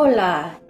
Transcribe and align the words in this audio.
Hola 0.00 0.60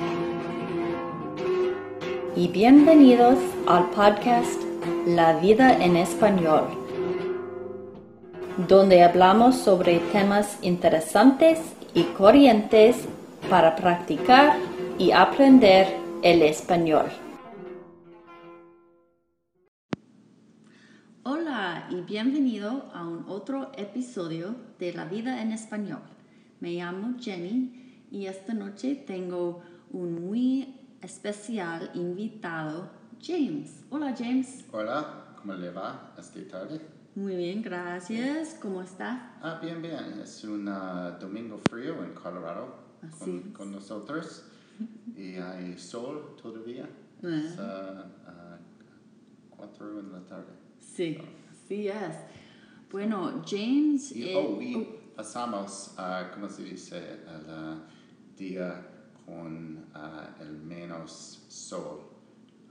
y 2.34 2.49
bienvenidos 2.49 3.39
al 3.67 3.91
podcast 3.91 4.58
La 5.07 5.39
vida 5.39 5.84
en 5.84 5.99
español, 5.99 6.65
donde 8.66 9.02
hablamos 9.02 9.54
sobre 9.56 9.98
temas 10.12 10.59
interesantes 10.62 11.61
y 11.93 12.04
corrientes 12.04 13.06
para 13.50 13.77
practicar 13.77 14.56
y 14.98 15.11
aprender 15.11 15.95
el 16.22 16.40
español. 16.40 17.08
Hola 21.24 21.86
y 21.90 22.00
bienvenido 22.00 22.90
a 22.95 23.06
un 23.06 23.26
otro 23.29 23.72
episodio 23.76 24.56
de 24.79 24.95
La 24.95 25.04
vida 25.04 25.42
en 25.42 25.52
español. 25.52 26.00
Me 26.60 26.70
llamo 26.70 27.18
Jenny 27.20 27.88
y 28.11 28.27
esta 28.27 28.54
noche 28.54 28.94
tengo 29.07 29.62
un 29.90 30.26
muy 30.26 30.75
especial 31.03 31.90
invitado, 31.94 32.91
James. 33.21 33.84
Hola 33.91 34.15
James. 34.17 34.65
Hola, 34.73 35.34
¿cómo 35.37 35.55
le 35.55 35.71
va 35.71 36.15
esta 36.19 36.41
tarde? 36.48 36.81
Muy 37.15 37.37
bien, 37.37 37.62
gracias. 37.62 38.57
¿Cómo 38.61 38.83
está? 38.83 39.37
Ah, 39.43 39.59
bien, 39.61 39.83
bien. 39.83 40.21
Es 40.23 40.45
un 40.45 40.69
uh, 40.69 41.19
domingo 41.21 41.61
frío 41.69 42.03
en 42.05 42.15
Colorado 42.15 42.77
Así 43.03 43.25
con, 43.25 43.53
con 43.53 43.73
nosotros 43.73 44.45
y 45.17 45.34
hay 45.34 45.77
sol 45.79 46.37
todavía. 46.41 46.89
Ah. 47.23 47.29
Es 47.29 47.59
uh, 47.59 47.62
uh, 48.31 49.56
cuatro 49.56 50.01
en 50.01 50.12
la 50.12 50.20
tarde. 50.25 50.53
Sí, 50.79 51.19
así 51.51 51.89
es. 51.89 52.17
Bueno, 52.91 53.43
James... 53.45 54.12
Y, 54.12 54.31
eh, 54.31 54.37
oh, 54.37 54.62
y 54.62 54.89
pasamos, 55.15 55.95
uh, 55.98 56.33
¿cómo 56.33 56.48
se 56.48 56.62
dice? 56.62 56.97
El 56.97 57.51
uh, 57.51 57.98
día 58.38 58.87
con 59.27 59.77
uh, 59.95 60.42
el 60.42 60.58
menos 60.62 61.44
sol, 61.48 62.00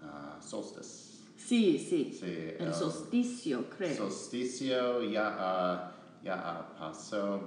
uh, 0.01 0.41
solstice. 0.41 1.23
sí, 1.35 1.77
sí. 1.77 2.11
Sí, 2.19 2.25
el 2.59 2.67
el 2.67 2.73
solsticio, 2.73 3.69
creo. 3.69 3.95
solsticio 3.95 5.03
ya, 5.03 5.35
ah, 5.37 5.91
ya 6.23 6.73
pasó 6.79 7.39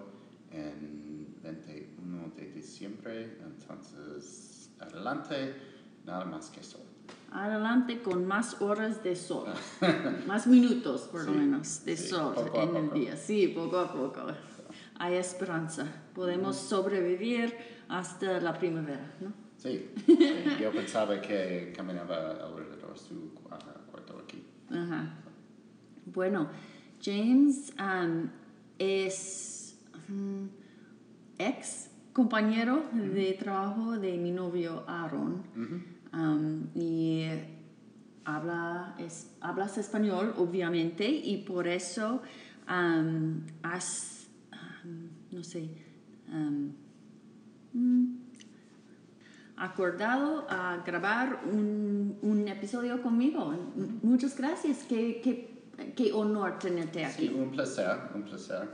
en 0.51 1.37
21 1.43 2.33
de 2.37 2.53
diciembre, 2.53 3.39
entonces 3.43 4.71
adelante, 4.79 5.55
nada 6.05 6.25
más 6.25 6.51
que 6.51 6.63
sol. 6.63 6.83
Adelante 7.33 8.03
con 8.03 8.27
más 8.27 8.61
horas 8.61 9.03
de 9.05 9.15
sol, 9.15 9.47
más 10.27 10.47
minutos 10.47 11.03
por 11.03 11.25
lo 11.25 11.33
Sí, 11.33 11.39
menos 11.39 11.85
de 11.85 11.97
sí, 11.97 12.09
sol 12.09 12.35
en 12.55 12.77
el 12.77 12.91
día. 12.93 13.17
Sí, 13.17 13.49
poco 13.49 13.79
a 13.79 13.93
poco. 13.93 14.21
Hay 15.01 15.15
esperanza. 15.15 15.87
Podemos 16.15 16.57
sobrevivir 16.57 17.57
hasta 17.89 18.39
la 18.41 18.53
primavera, 18.59 19.15
¿no? 19.21 19.33
Sí, 19.57 19.91
sí, 20.07 20.45
yo 20.61 20.71
pensaba 20.73 21.21
que 21.21 21.73
caminaba 21.75 22.33
alrededor 22.33 22.99
su 22.99 23.33
ah, 23.51 23.59
cuarto 23.91 24.19
aquí. 24.23 24.45
Ajá. 24.71 25.15
Bueno, 26.07 26.49
James 27.03 27.73
um, 27.79 28.29
es 28.79 29.79
mm, 30.09 30.47
ex 31.39 31.91
compañero 32.13 32.85
de 32.93 33.33
trabajo 33.39 33.99
de 33.99 34.17
mi 34.19 34.31
novio 34.31 34.85
Aaron 34.87 35.43
Um, 36.13 36.67
y 36.75 37.25
habla, 38.25 38.97
es, 38.99 39.31
hablas 39.41 39.79
español, 39.79 40.35
obviamente, 40.39 41.09
y 41.09 41.39
por 41.39 41.69
eso 41.69 42.21
um, 42.69 43.43
has, 43.63 44.20
um, 44.20 44.20
no 45.31 45.43
sé, 45.45 45.71
um, 46.29 46.73
mm, 47.73 48.07
acordado 49.57 50.47
a 50.49 50.79
grabar 50.85 51.41
un, 51.45 52.17
un 52.23 52.49
episodio 52.49 53.01
conmigo. 53.03 53.55
Muchas 54.03 54.37
gracias, 54.37 54.85
qué, 54.89 55.21
qué, 55.23 55.63
qué 55.95 56.13
honor 56.13 56.59
tenerte 56.59 57.01
Sí, 57.07 57.27
aquí. 57.27 57.35
un 57.35 57.51
placer, 57.51 57.99
un 58.15 58.23
placer. 58.23 58.69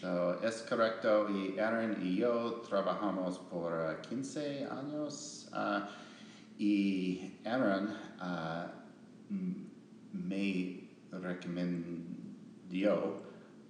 So, 0.00 0.40
es 0.42 0.62
correcto, 0.62 1.28
y 1.28 1.58
Aaron 1.58 1.96
y 2.00 2.16
yo 2.16 2.62
trabajamos 2.66 3.38
por 3.38 3.72
ah, 3.74 4.00
15 4.00 4.64
años. 4.64 5.48
ah, 5.52 5.88
y 6.56 7.32
Aaron 7.44 7.90
m- 9.30 9.66
me 10.12 10.88
recomendó 11.10 13.22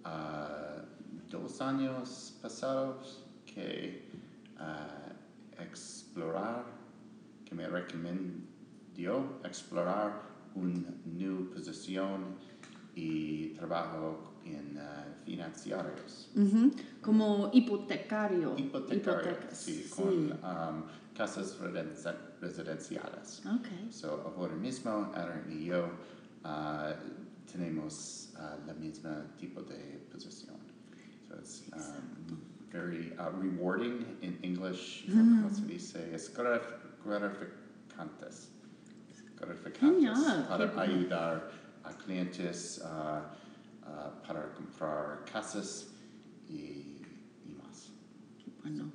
ah, 0.05 0.70
dos 1.31 1.61
años 1.61 2.37
pasados 2.43 3.25
que 3.47 4.09
ah, 4.59 5.13
explorar, 5.59 6.65
que 7.45 7.55
me 7.55 7.67
recomendó 7.69 9.41
explorar 9.45 10.23
una 10.55 10.91
nueva 11.05 11.55
posición 11.55 12.37
y 12.95 13.51
trabajo 13.51 14.35
en 14.45 14.77
ah, 14.79 15.07
financieros. 15.25 16.31
Como 17.01 17.51
hipotecario. 17.53 18.57
Hipotecario, 18.59 19.31
hipotecas, 19.31 19.59
sí, 19.59 19.89
con 19.95 20.33
um, 20.33 20.85
casas 21.17 21.59
residen- 21.61 22.17
residenciales. 22.41 23.43
Ok. 23.47 23.91
So, 23.91 24.35
ahora 24.37 24.57
mismo, 24.57 24.91
Aaron 25.15 25.45
y 25.51 25.67
yo 25.67 25.87
uh, 26.45 26.93
tenemos 27.51 28.33
uh, 28.35 28.67
la 28.67 28.75
misma 28.75 29.25
tipo 29.39 29.63
de 29.63 30.07
posición. 30.13 30.59
It's 31.39 31.63
um, 31.73 32.41
very 32.71 33.13
uh, 33.19 33.31
rewarding 33.39 34.05
in 34.23 34.39
English. 34.43 35.05
¿Cómo 35.09 35.51
se 35.55 35.63
dice? 35.67 36.13
Es 36.13 36.29
gratif- 36.35 36.79
gratificantes. 37.05 38.49
Gratificantes 39.39 39.81
Genial, 39.81 40.47
para 40.49 40.81
ayudar 40.83 41.51
a 41.85 41.93
clientes 41.95 42.79
uh, 42.85 43.23
uh, 43.87 44.11
para 44.27 44.53
comprar 44.55 45.25
casas 45.33 45.87
y, 46.49 47.01
y 47.47 47.55
más. 47.57 47.89
Bueno, 48.63 48.91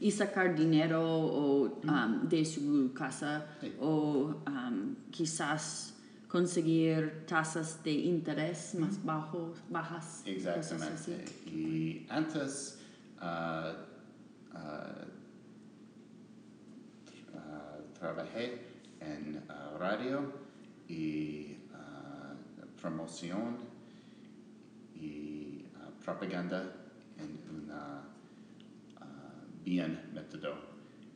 y 0.00 0.10
sacar 0.10 0.54
dinero 0.56 1.02
o, 1.02 1.80
um, 1.86 2.26
de 2.28 2.44
su 2.44 2.92
casa 2.94 3.46
Sí. 3.60 3.72
o 3.80 4.40
um, 4.46 4.96
quizás 5.10 5.93
conseguir 6.34 7.24
tasas 7.28 7.80
de 7.84 7.92
interés 7.92 8.74
más 8.74 9.04
bajos, 9.04 9.62
bajas. 9.70 10.20
Exactamente. 10.26 11.24
Y 11.46 12.04
antes 12.10 12.80
ah, 13.20 13.72
ah, 14.52 15.04
ah, 17.36 17.76
trabajé 17.96 18.66
en 18.98 19.44
radio 19.78 20.32
y 20.88 21.56
promoción 22.82 23.58
y 24.96 25.66
propaganda 26.04 26.64
en 27.16 27.62
una 27.62 28.02
bien 29.64 30.10
método 30.12 30.56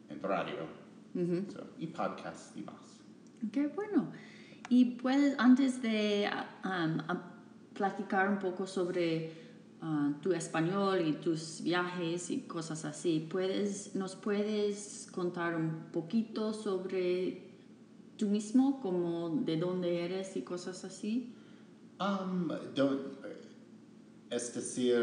en 0.08 0.22
radio 0.22 0.88
So, 1.52 1.66
y 1.76 1.88
podcast 1.88 2.56
y 2.56 2.62
más. 2.62 3.00
Qué 3.50 3.66
bueno. 3.66 4.12
Y 4.70 4.84
puedes, 4.96 5.38
antes 5.38 5.80
de 5.82 6.28
um, 6.64 7.00
a- 7.08 7.34
platicar 7.74 8.28
un 8.28 8.38
poco 8.38 8.66
sobre 8.66 9.32
uh, 9.82 10.12
tu 10.20 10.32
español 10.32 11.00
y 11.06 11.12
tus 11.12 11.62
viajes 11.62 12.30
y 12.30 12.40
cosas 12.40 12.84
así, 12.84 13.26
puedes, 13.30 13.94
¿nos 13.94 14.16
puedes 14.16 15.08
contar 15.12 15.54
un 15.54 15.84
poquito 15.92 16.52
sobre 16.52 17.46
tú 18.16 18.26
mismo, 18.28 18.80
como 18.80 19.30
de 19.30 19.56
dónde 19.56 20.04
eres 20.04 20.36
y 20.36 20.42
cosas 20.42 20.84
así? 20.84 21.32
Um, 22.00 22.50
es 24.30 24.54
decir, 24.54 24.96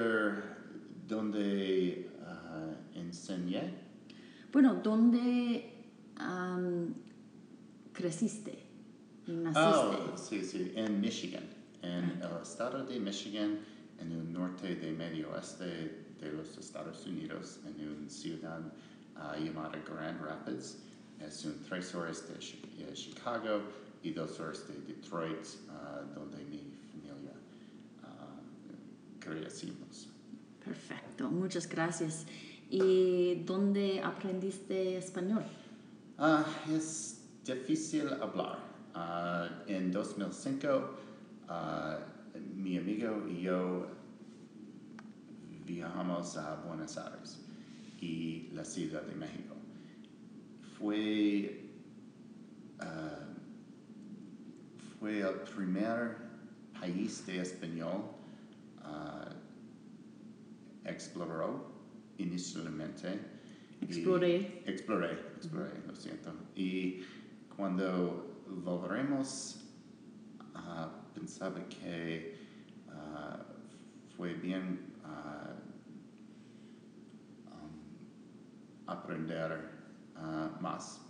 donde 1.08 2.10
ah, 2.24 2.72
enseñé. 2.94 3.74
Bueno, 4.52 4.76
¿dónde 4.84 5.74
um, 6.20 6.94
creciste 7.94 8.65
naciste? 9.28 10.12
Oh, 10.14 10.18
sí, 10.18 10.44
sí, 10.44 10.74
en 10.76 11.02
Michigan, 11.02 11.44
en 11.82 12.22
el 12.22 12.42
estado 12.42 12.86
de 12.86 13.00
Michigan, 13.00 13.60
en 14.00 14.12
el 14.12 14.32
norte 14.32 14.76
de 14.76 14.92
medio 14.92 15.32
oeste 15.32 16.06
de 16.20 16.32
los 16.32 16.58
Estados 16.58 17.06
Unidos, 17.06 17.60
en 17.66 17.88
una 17.88 18.10
ciudad 18.10 18.62
ah, 19.16 19.36
llamada 19.38 19.82
Grand 19.88 20.22
Rapids. 20.22 20.78
Es 21.20 21.46
un 21.46 21.62
tres 21.68 21.96
horas 21.96 22.28
de 22.28 22.36
eh, 22.36 22.94
Chicago 22.94 23.62
y 24.04 24.12
dos 24.12 24.40
horas 24.40 24.68
de 24.68 24.94
Detroit, 24.94 25.46
ah, 25.70 26.02
donde 26.14 26.44
mi 26.46 26.62
familia 26.92 27.34
ah, 28.04 28.40
crecimos. 29.20 30.10
Perfecto, 30.64 31.30
muchas 31.30 31.68
gracias. 31.70 32.26
¿Y 32.70 33.44
dónde 33.46 34.02
aprendiste 34.02 34.98
español? 34.98 35.44
Ah, 36.18 36.46
es 36.70 37.22
difícil 37.46 38.10
hablar. 38.22 38.75
Ah, 38.98 39.50
en 39.68 39.92
2005, 39.92 40.68
ah, 41.50 42.00
mi 42.56 42.78
amigo 42.78 43.28
y 43.30 43.42
yo 43.42 43.88
viajamos 45.66 46.38
a 46.38 46.56
Buenos 46.66 46.98
Aires 46.98 47.42
y 48.00 48.50
la 48.54 48.64
Ciudad 48.64 49.02
de 49.04 49.16
México. 49.16 49.54
fue, 50.78 51.62
ah, 52.80 53.28
fue 55.00 55.20
el 55.22 55.36
primer 55.56 56.18
país 56.80 57.26
de 57.26 57.40
español 57.42 58.04
ah, 58.82 59.30
exploró 60.86 61.70
inicialmente. 62.18 63.20
y- 63.82 63.86
Exploré. 63.86 64.64
Exploré, 64.66 65.12
exploré, 65.36 65.72
lo 65.86 65.96
siento. 65.96 66.34
Y 66.56 67.02
cuando 67.56 68.35
volveremos, 68.48 69.64
ah, 70.54 70.90
pensaba 71.14 71.60
que 71.68 72.38
ah, 72.90 73.44
fue 74.16 74.34
bien 74.34 74.94
ah, 75.04 75.54
um, 77.52 78.88
aprender 78.88 79.70
ah, 80.16 80.50
más 80.60 81.02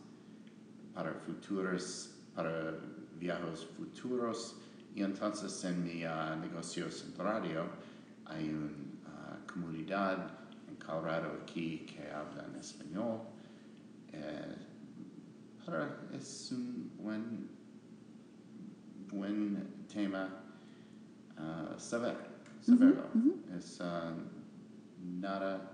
para 0.94 1.14
futuros, 1.14 2.16
para 2.36 2.80
viajes 3.20 3.66
futuros. 3.78 4.56
Y 4.96 5.04
entonces 5.04 5.64
en 5.66 5.84
mi 5.84 6.04
negocio 6.42 6.90
centrario 6.90 7.66
hay 8.26 8.50
una 8.50 9.46
comunidad 9.46 10.32
en 10.70 10.76
Colorado 10.78 11.38
aquí 11.42 11.86
que 11.86 12.10
habla 12.10 12.46
en 12.46 12.56
español. 12.56 13.20
Eh, 14.14 14.56
es 16.14 16.52
un 16.52 16.92
buen, 16.98 17.48
buen 19.12 19.86
tema 19.92 20.30
ah, 21.38 21.76
saber, 21.78 22.16
saberlo. 22.62 23.04
Es 23.58 23.80
ah, 23.82 24.14
nada 25.04 25.72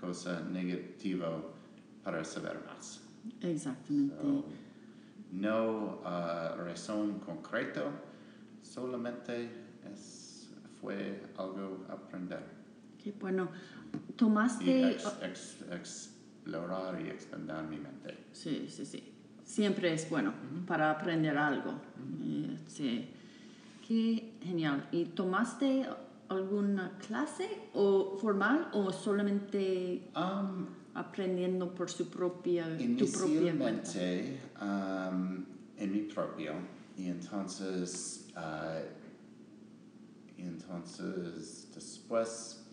cosa 0.00 0.40
negativa 0.40 1.42
para 2.02 2.24
saber 2.24 2.60
más. 2.66 3.02
Exactamente. 3.42 4.16
So, 4.22 4.44
no 5.32 6.00
ah, 6.04 6.56
razón 6.58 7.20
concreto, 7.20 7.90
solamente 8.62 9.50
es, 9.92 10.50
fue 10.80 11.22
algo 11.36 11.84
aprender. 11.88 12.42
Qué 13.02 13.12
bueno. 13.12 13.50
Y 14.08 14.12
Tomaste... 14.12 14.90
ex- 14.92 15.16
ex- 15.22 15.62
explorar 15.70 17.00
y 17.00 17.08
expandir 17.08 17.62
mi 17.68 17.78
mente. 17.78 18.16
Sí, 18.32 18.66
sí, 18.68 18.84
sí. 18.86 19.09
Siempre 19.50 19.92
es 19.92 20.08
bueno 20.08 20.32
para 20.64 20.92
aprender 20.92 21.36
algo. 21.36 21.72
Eh, 22.22 22.56
sí. 22.68 23.08
Qué 23.86 24.34
genial. 24.44 24.86
¿Y 24.92 25.06
tomaste 25.06 25.86
alguna 26.28 26.96
clase 27.04 27.48
o 27.74 28.16
formal 28.20 28.68
o 28.72 28.92
solamente 28.92 30.08
Um, 30.14 30.66
aprendiendo 30.94 31.74
por 31.74 31.90
su 31.90 32.08
propia, 32.08 32.64
tu 32.96 33.10
propia 33.10 33.56
cuenta? 33.58 33.90
Inicialmente 33.90 34.38
um, 34.60 35.44
en 35.76 35.92
mi 35.92 36.02
propio 36.02 36.52
y 36.96 37.08
entonces 37.08 38.28
ah, 38.36 38.78
y 40.38 40.42
entonces 40.42 41.68
después 41.74 42.64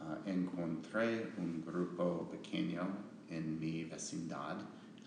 ah, 0.00 0.18
encontré 0.24 1.32
un 1.36 1.62
grupo 1.66 2.30
pequeño 2.30 2.88
en 3.28 3.60
mi 3.60 3.84
vecindad 3.84 4.56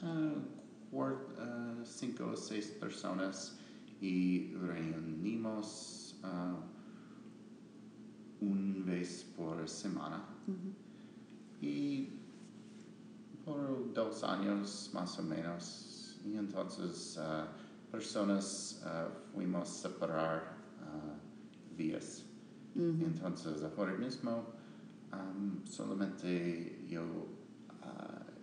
ah, 0.03 1.75
cinco 1.83 2.31
o 2.31 2.35
seis 2.35 2.67
personas 2.79 3.57
y 4.01 4.53
reunimos 4.55 6.15
ah, 6.23 6.59
una 8.41 8.85
vez 8.85 9.23
por 9.35 9.67
semana 9.67 10.23
y 11.61 12.09
por 13.43 13.93
dos 13.93 14.23
años 14.23 14.89
más 14.93 15.17
o 15.19 15.23
menos. 15.23 16.19
Y 16.25 16.37
entonces 16.37 17.17
ah, 17.19 17.47
personas 17.91 18.81
fuimos 19.33 19.69
a 19.69 19.89
separar 19.89 20.55
vías. 21.77 22.23
Entonces 22.75 23.63
ahora 23.63 23.93
mismo 23.93 24.43
am, 25.11 25.65
solamente 25.65 26.85
yo, 26.89 27.03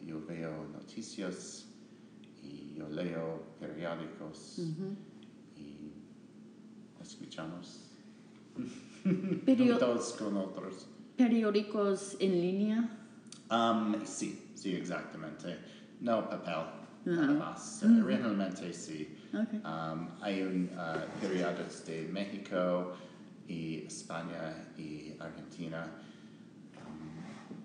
yo 0.06 0.24
veo 0.26 0.66
noticias 0.72 1.66
y 2.42 2.74
yo 2.76 2.88
leo 2.88 3.42
periódicos 3.60 4.58
y 5.56 5.92
escuchamos 7.00 7.90
juntos 9.04 10.16
con 10.18 10.36
otros. 10.36 10.86
periódicos 11.16 12.16
en 12.20 12.32
línea. 12.32 12.98
Um, 13.50 13.94
sí, 14.04 14.50
sí, 14.54 14.74
exactamente. 14.74 15.58
No 16.00 16.28
papel, 16.28 16.64
nada 17.04 17.24
Ajá. 17.24 17.32
más. 17.32 17.82
Eh, 17.82 18.02
Realmente 18.04 18.72
sí. 18.72 19.08
Okay. 19.28 19.60
Um, 19.60 20.08
hay 20.20 20.42
un 20.42 20.70
uh, 20.74 21.20
periódicos 21.20 21.84
de 21.86 22.08
México 22.12 22.92
y 23.46 23.84
España 23.86 24.68
y 24.76 25.14
Argentina. 25.18 25.86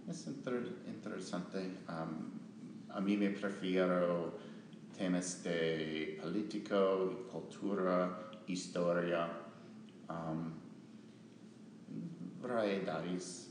Es 0.09 0.25
inter- 0.27 0.73
interesante. 0.87 1.59
Um, 1.89 2.91
a 2.91 3.01
mí 3.01 3.17
me 3.17 3.29
prefiero 3.31 4.37
temas 4.97 5.43
de 5.43 6.17
político, 6.21 7.27
cultura, 7.31 8.31
historia, 8.47 9.27
um, 10.09 10.53
variedades. 12.41 13.49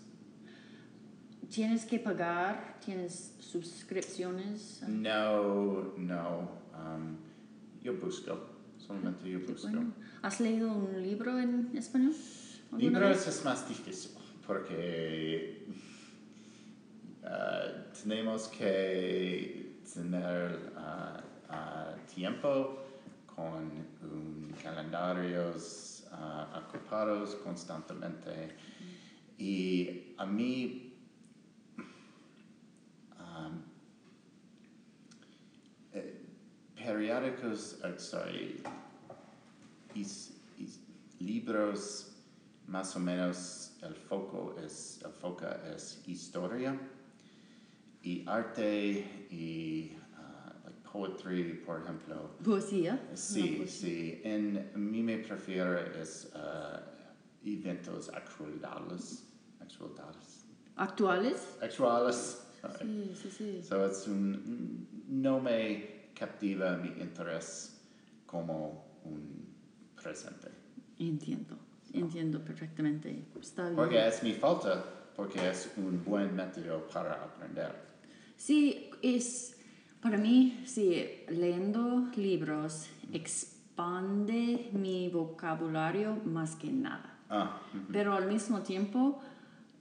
¿Tienes 1.50 1.84
que 1.84 1.98
pagar? 1.98 2.78
¿Tienes 2.84 3.34
suscripciones? 3.38 4.82
No, 4.88 5.94
no. 5.96 6.50
um, 6.72 7.16
yo 7.82 7.94
busco. 7.94 8.50
Solamente 8.78 9.30
yo 9.30 9.40
busco. 9.40 9.68
bueno. 9.68 9.92
¿Has 10.22 10.40
leído 10.40 10.72
un 10.72 11.02
libro 11.02 11.38
en 11.38 11.70
español? 11.76 12.14
Libros 12.76 13.08
vez? 13.10 13.28
es 13.28 13.44
más 13.44 13.68
difícil 13.68 14.10
porque 14.46 15.66
tenemos 18.02 18.48
que 18.48 19.80
tener 19.92 20.72
ah, 20.76 21.94
tiempo 22.14 22.78
con 23.34 23.70
un 24.02 24.54
calendarios 24.62 26.06
ah, 26.12 26.62
ocupados 26.68 27.34
constantemente. 27.36 28.56
Y 29.38 30.14
a 30.16 30.24
mí 30.24 30.94
um, 33.18 33.62
eh, 35.92 36.24
periódicos, 36.74 37.78
eh, 37.84 37.98
sorry, 37.98 38.62
is- 39.94 40.32
libros 41.18 42.12
más 42.68 42.94
o 42.94 42.98
menos 43.00 43.72
el 43.82 43.94
foco 43.94 44.54
es 44.62 45.00
el 45.04 45.12
foco 45.12 45.46
es 45.74 46.02
historia 46.06 46.78
y 48.06 48.24
arte 48.26 49.26
y 49.30 49.92
ah, 50.16 50.52
like 50.64 50.80
poetry 50.90 51.54
por 51.66 51.80
ejemplo 51.82 52.30
Poesía. 52.44 52.92
sí 53.14 53.56
poesía. 53.58 53.66
sí 53.66 54.20
en 54.24 54.70
mí 54.74 55.02
me 55.02 55.18
prefiero 55.18 55.76
es 55.78 56.30
ah, 56.34 56.80
eventos 57.44 58.08
actuales 58.10 59.24
actuales 59.60 60.46
¿Actuales? 60.76 61.56
actuales 61.60 62.42
sorry. 62.60 62.86
Sí, 63.14 63.14
sí, 63.22 63.30
sí. 63.30 63.62
So 63.62 63.86
es 63.86 64.06
un, 64.08 64.86
no 65.08 65.40
me 65.40 66.10
captiva 66.14 66.76
mi 66.76 66.88
interés 67.00 67.80
como 68.26 68.98
un 69.04 69.46
presente. 70.02 70.48
Entiendo. 70.98 71.56
Entiendo 71.92 72.44
perfectamente. 72.44 73.24
Está 73.40 73.64
bien. 73.64 73.76
Porque 73.76 74.06
es 74.08 74.22
mi 74.22 74.32
falta, 74.32 74.84
porque 75.14 75.48
es 75.48 75.70
un 75.76 76.04
buen 76.04 76.34
método 76.34 76.86
para 76.88 77.14
aprender. 77.22 77.72
Sí, 78.36 78.90
es 79.02 79.56
para 80.00 80.18
mí, 80.18 80.62
sí, 80.64 81.04
leyendo 81.28 82.10
libros 82.16 82.86
expande 83.12 84.70
mi 84.72 85.08
vocabulario 85.08 86.16
más 86.24 86.54
que 86.54 86.70
nada. 86.70 87.18
Ah, 87.28 87.60
Pero 87.90 88.14
al 88.14 88.28
mismo 88.28 88.60
tiempo 88.60 89.20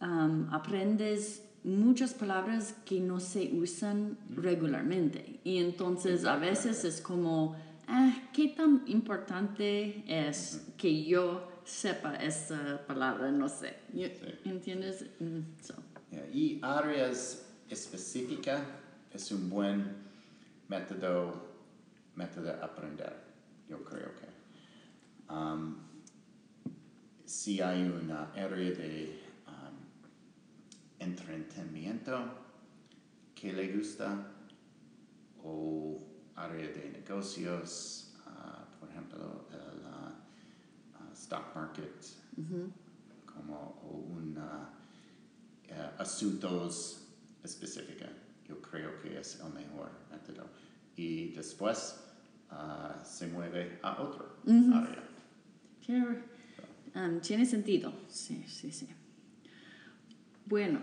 um, 0.01 0.47
aprendes 0.51 1.43
muchas 1.63 2.13
palabras 2.13 2.75
que 2.85 2.99
no 2.99 3.19
se 3.19 3.51
usan 3.53 4.17
regularmente. 4.35 5.39
Y 5.43 5.57
entonces 5.57 6.25
a 6.25 6.37
veces 6.37 6.83
es 6.85 7.01
como, 7.01 7.55
ah, 7.87 8.13
¿qué 8.33 8.47
tan 8.49 8.83
importante 8.87 10.03
es 10.07 10.67
que 10.77 11.03
yo 11.03 11.47
sepa 11.63 12.15
esa 12.15 12.81
palabra? 12.87 13.31
No 13.31 13.47
sé. 13.47 13.75
¿Entiendes? 14.43 15.05
Mm, 15.19 15.41
so. 15.61 15.75
yeah. 16.11 16.27
Y 16.33 16.59
áreas 16.61 17.44
específicas 17.69 18.61
es 19.13 19.31
un 19.31 19.49
buen 19.49 19.95
método, 20.67 21.33
método 22.15 22.45
de 22.45 22.51
aprender, 22.53 23.13
yo 23.69 23.83
creo 23.83 24.11
que. 24.15 25.33
Um, 25.33 25.77
si 27.25 27.59
hay 27.59 27.83
una 27.83 28.31
área 28.33 28.71
de 28.71 29.23
um, 29.47 29.75
entretenimiento, 30.99 32.45
qué 33.33 33.51
le 33.51 33.75
gusta 33.75 34.31
o 35.43 35.97
área 36.35 36.67
de 36.67 36.89
negocios, 36.89 38.13
ah, 38.25 38.65
por 38.79 38.89
ejemplo, 38.89 39.47
el 39.51 39.85
ah, 39.85 40.13
stock 41.13 41.55
market, 41.55 42.05
como 43.25 43.79
o 43.83 43.97
un 44.13 44.37
eh, 45.67 45.89
asuntos 45.97 47.04
específica. 47.45 48.09
Yo 48.47 48.61
creo 48.61 48.99
que 49.01 49.19
es 49.19 49.39
el 49.39 49.53
mejor 49.53 49.91
método. 50.11 50.47
Y 50.95 51.29
después 51.33 52.03
ah, 52.49 53.01
se 53.03 53.27
mueve 53.27 53.79
a 53.81 54.01
otro 54.01 54.37
área. 54.47 55.03
Tiene, 55.85 56.05
um, 56.95 57.19
tiene 57.21 57.45
sentido, 57.45 57.93
sí, 58.07 58.43
sí, 58.47 58.71
sí. 58.71 58.87
Bueno, 60.45 60.79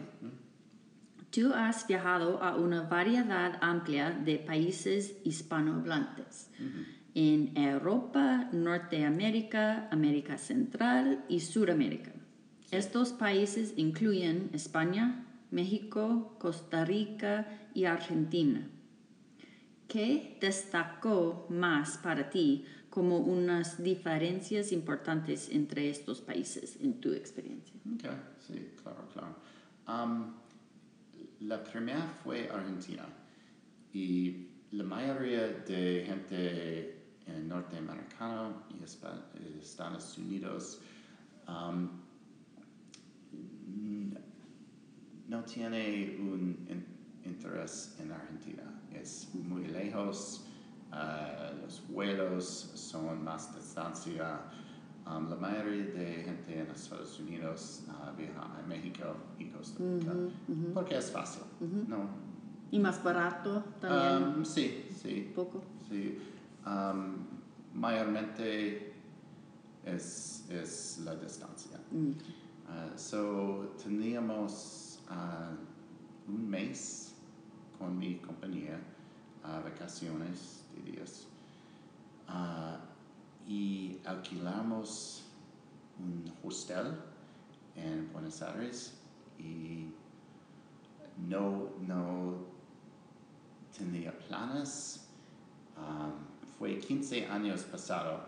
tú 1.31 1.53
has 1.55 1.87
viajado 1.87 2.43
a 2.43 2.57
una 2.57 2.83
variedad 2.83 3.59
amplia 3.61 4.11
de 4.11 4.39
países 4.39 5.17
hispanohablantes 5.25 6.51
en 7.15 7.57
Europa, 7.57 8.49
Norteamérica, 8.53 9.89
América 9.91 10.39
Central 10.39 11.25
y 11.29 11.41
Suramérica. 11.41 12.13
Estos 12.71 13.13
países 13.13 13.75
incluyen 13.77 14.51
España, 14.53 15.22
México, 15.53 16.37
Costa 16.39 16.85
Rica 16.85 17.47
y 17.75 17.85
Argentina. 17.85 18.69
¿Qué 19.87 20.39
destacó 20.41 21.47
más 21.51 21.99
para 21.99 22.31
ti 22.31 22.65
como 22.89 23.19
unas 23.19 23.83
diferencias 23.83 24.73
importantes 24.73 25.51
entre 25.51 25.89
estos 25.91 26.21
países 26.21 26.79
en 26.81 27.01
tu 27.01 27.13
experiencia? 27.13 27.75
Ok, 27.95 28.05
sí, 28.39 28.71
claro, 28.83 29.09
claro. 29.13 29.37
Am, 29.87 30.35
la 31.41 31.63
primera 31.63 32.07
fue 32.23 32.49
Argentina 32.51 33.07
y 33.93 34.47
la 34.73 34.85
mayoría 34.85 35.49
de 35.49 36.05
gente 36.07 37.03
en 37.27 37.49
norteamericano 37.49 38.63
y 38.71 38.83
eh, 38.83 39.59
Estados 39.61 40.17
Unidos 40.19 40.81
am, 41.47 42.02
no 45.33 45.43
tiene 45.45 46.17
un 46.21 46.41
in- 46.69 46.87
interés 47.25 47.97
en 48.01 48.13
Argentina. 48.13 48.63
Es 48.93 49.29
muy 49.35 49.65
lejos, 49.67 50.45
ah, 50.93 51.51
los 51.63 51.83
vuelos 51.89 52.45
son 52.75 53.25
más 53.25 53.55
distancia. 53.55 54.41
Um, 55.05 55.29
la 55.29 55.35
mayoría 55.37 55.87
de 55.87 56.07
gente 56.25 56.61
en 56.61 56.67
Estados 56.71 57.19
Unidos 57.19 57.83
ah, 57.89 58.13
viaja 58.17 58.43
a 58.59 58.63
México 58.69 59.05
y 59.39 59.47
Costa 59.47 59.83
Rica 59.83 60.13
porque 60.75 60.97
es 60.97 61.11
fácil, 61.11 61.43
¿no? 61.89 62.09
Y 62.71 62.79
más 62.79 63.03
barato 63.03 63.65
también, 63.81 64.39
Um, 64.39 64.45
sí, 64.45 64.87
sí, 65.03 65.33
poco. 65.35 65.63
sí. 65.89 66.19
Um, 66.65 67.17
mayormente 67.75 68.93
es, 69.85 70.45
es 70.51 71.01
la 71.05 71.15
distancia. 71.17 71.79
Mm. 71.91 72.11
Uh, 72.11 72.97
so 72.97 73.75
teníamos 73.83 74.82
un 76.29 76.49
mes 76.49 77.15
con 77.79 77.99
mi 77.99 78.17
compañía, 78.17 78.81
uh, 79.45 79.63
vacaciones 79.65 80.65
de 80.75 80.93
días, 80.93 81.27
Uh, 82.29 82.79
y 83.47 84.01
alquilamos 84.07 85.25
un 85.99 86.33
hostel 86.43 86.97
en 87.77 88.11
Buenos 88.13 88.41
Aires 88.41 88.95
y 89.39 89.89
no, 91.29 91.71
no 91.87 92.39
tenía 93.77 94.17
planes. 94.19 95.09
Um, 95.77 96.13
fue 96.59 96.79
15 96.79 97.27
años 97.27 97.63
pasado, 97.65 98.21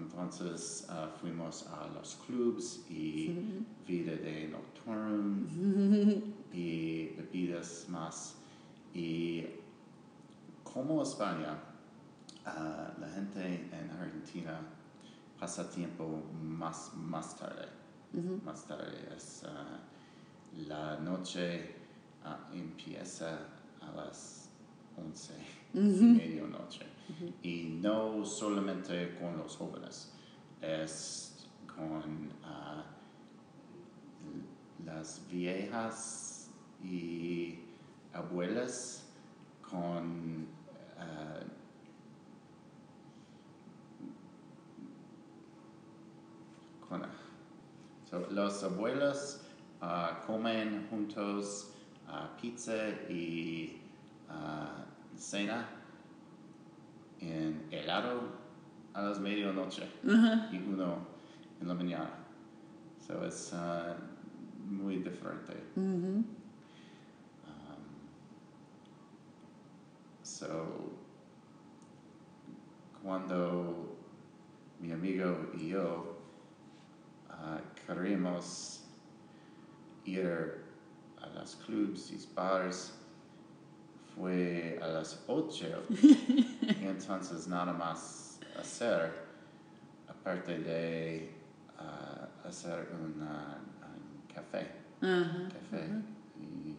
entonces 0.00 0.88
uh, 0.88 1.08
fuimos 1.20 1.66
a 1.68 1.86
los 1.94 2.16
clubs 2.26 2.84
y 2.88 3.34
vida 3.86 4.12
de 4.12 4.48
nocturno 4.48 5.46
y 6.52 7.08
bebidas 7.16 7.86
más. 7.88 8.36
Y 8.94 9.44
como 10.64 11.02
España, 11.02 11.58
ah, 12.44 12.92
la 12.98 13.08
gente 13.08 13.68
en 13.72 13.90
Argentina 13.90 14.60
pasa 15.38 15.70
tiempo 15.70 16.22
más, 16.42 16.92
más 16.94 17.36
tarde. 17.36 17.68
Más 18.44 18.64
tarde 18.66 19.08
es 19.16 19.44
ah, 19.44 19.78
la 20.68 20.98
noche 20.98 21.76
ah, 22.24 22.48
empieza 22.52 23.38
a 23.80 23.90
las 23.96 24.50
11 24.96 25.34
medianoche. 25.74 26.99
Y 27.42 27.78
no 27.82 28.24
solamente 28.24 29.16
con 29.18 29.36
los 29.38 29.56
jóvenes, 29.56 30.12
es 30.60 31.48
con 31.66 32.32
ah, 32.44 32.84
las 34.84 35.26
viejas 35.30 36.50
y 36.82 37.58
abuelas 38.12 39.08
con 39.62 40.46
ah, 40.98 41.40
so, 48.08 48.26
los 48.30 48.62
abuelos 48.64 49.40
ah, 49.80 50.22
comen 50.26 50.86
juntos 50.90 51.72
pizza 52.40 52.88
y 53.08 53.80
cena 55.16 55.79
en 57.20 57.66
helado 57.70 58.22
a 58.94 59.02
las 59.02 59.20
medianoche 59.20 59.88
y 60.04 60.56
uno 60.56 61.06
en 61.60 61.68
la 61.68 61.74
mañana. 61.74 62.10
So 63.06 63.24
es 63.24 63.52
ah, 63.54 63.96
muy 64.68 64.96
diferente. 64.96 65.54
Um, 65.76 66.24
so 70.22 70.92
cuando 73.02 73.96
mi 74.80 74.92
amigo 74.92 75.50
y 75.54 75.68
yo 75.68 76.16
ah, 77.28 77.60
queríamos 77.86 78.84
ir 80.04 80.64
a 81.20 81.26
los 81.28 81.56
clubs 81.56 82.12
y 82.12 82.18
bars 82.34 82.99
fue 84.14 84.78
a 84.82 84.86
las 84.88 85.22
8 85.26 85.66
y 85.90 86.84
entonces 86.84 87.46
nada 87.48 87.72
más 87.72 88.38
hacer 88.58 89.12
aparte 90.08 90.58
de 90.58 91.32
ah, 91.78 92.28
hacer 92.44 92.88
un, 93.00 93.22
ah, 93.22 93.58
un 93.82 94.34
café 94.34 94.70
Ajá. 95.00 95.48
café 95.48 95.88
y 96.38 96.76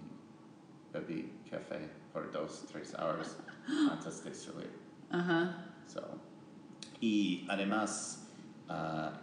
bebí 0.93 1.31
café 1.49 1.89
por 2.13 2.31
dos, 2.31 2.65
tres 2.71 2.93
horas 2.95 3.37
antes 3.91 4.23
de 4.23 4.33
salir. 4.33 4.71
Ajá. 5.09 5.65
So, 5.87 6.01
y 6.99 7.45
además 7.49 8.27
ah, 8.69 9.13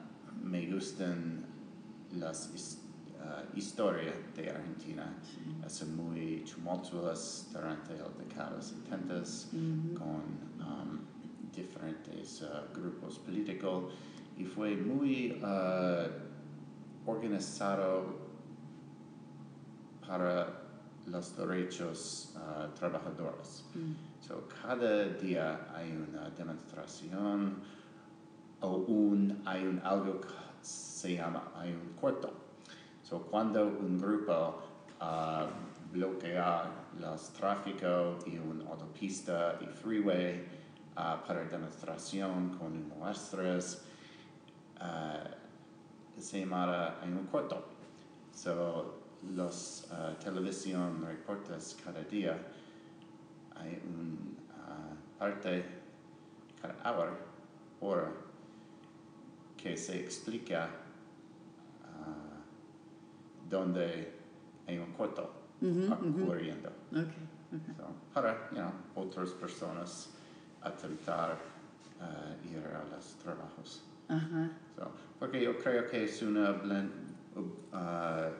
me 0.42 0.66
gustan 0.72 1.44
las 2.12 2.52
his- 2.54 2.77
ah, 3.20 3.42
historias 3.54 4.14
de 4.36 4.50
Argentina. 4.50 5.14
Son 5.66 5.96
muy 5.96 6.44
tumultuosas 6.44 7.48
durante 7.52 7.92
el 7.92 8.16
década 8.18 8.60
70 8.60 9.14
con 9.98 10.22
um, 10.60 11.00
diferentes 11.54 12.42
ah, 12.42 12.64
grupos 12.74 13.18
políticos 13.18 13.92
y 14.36 14.44
fue 14.44 14.76
muy 14.76 15.38
ah, 15.42 16.06
organizado 17.06 18.28
para 20.06 20.62
los 21.06 21.36
derechos 21.36 22.34
trabajadores. 22.78 23.64
So, 24.20 24.46
cada 24.62 25.08
día 25.20 25.68
hay 25.74 25.92
una 25.92 26.28
demostración 26.30 27.56
o 28.60 28.76
un, 28.76 29.40
hay 29.44 29.64
un 29.64 29.80
algo 29.84 30.20
que 30.20 30.28
se 30.60 31.14
llama, 31.14 31.52
hay 31.54 31.72
un 31.72 31.94
corto. 32.00 32.47
So, 33.08 33.20
cuando 33.20 33.66
un 33.66 33.96
grupo 33.96 34.60
ah, 35.00 35.48
bloquea 35.90 36.70
los 37.00 37.32
tráficos 37.32 38.22
y 38.26 38.36
una 38.36 38.68
autopista 38.68 39.58
y 39.62 39.66
freeway 39.66 40.44
ah, 40.94 41.24
para 41.26 41.44
demostración 41.44 42.50
con 42.58 42.86
muestras, 42.90 43.82
ah, 44.78 45.24
se 46.18 46.40
llama 46.40 47.00
hay 47.00 47.08
un 47.08 47.26
corto. 47.28 47.64
So, 48.30 49.00
los 49.34 49.88
televisión 50.22 51.02
reportes 51.02 51.78
cada 51.82 52.02
día 52.02 52.36
hay 53.56 53.80
un 53.86 54.36
ah, 54.52 54.92
parte 55.18 55.64
cada 56.60 56.92
hora, 56.92 57.18
hora 57.80 58.12
que 59.56 59.78
se 59.78 59.98
explica 59.98 60.68
donde 63.48 64.12
hay 64.66 64.78
un 64.78 64.92
corto 64.92 65.32
ocurriendo. 65.60 66.68
Ok. 66.92 67.12
So, 67.76 67.84
para, 68.12 68.48
you 68.52 68.58
know, 68.58 68.72
otras 68.94 69.30
personas 69.30 70.10
atentar 70.62 71.38
uh, 72.00 72.46
ir 72.46 72.58
a 72.58 72.84
los 72.94 73.14
trabajos. 73.22 73.82
Ajá. 74.08 74.50
So, 74.76 74.90
porque 75.18 75.42
yo 75.42 75.56
creo 75.58 75.86
que 75.88 76.04
es 76.04 76.20
una 76.22 76.52
blen- 76.62 76.90
uh, 77.36 77.40
uh, 77.72 78.30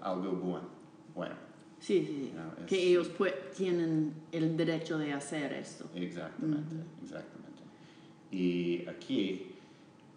algo 0.00 0.32
bueno. 0.32 0.68
bueno. 1.14 1.34
Sí, 1.80 2.06
sí. 2.06 2.26
You 2.32 2.38
know, 2.38 2.52
es- 2.60 2.66
que 2.66 2.76
ellos 2.88 3.10
tienen 3.56 4.14
el 4.30 4.56
derecho 4.56 4.96
de 4.98 5.12
hacer 5.12 5.52
esto. 5.54 5.86
Exactamente, 5.94 6.76
exactamente. 7.02 7.62
Y 8.30 8.86
aquí, 8.88 9.56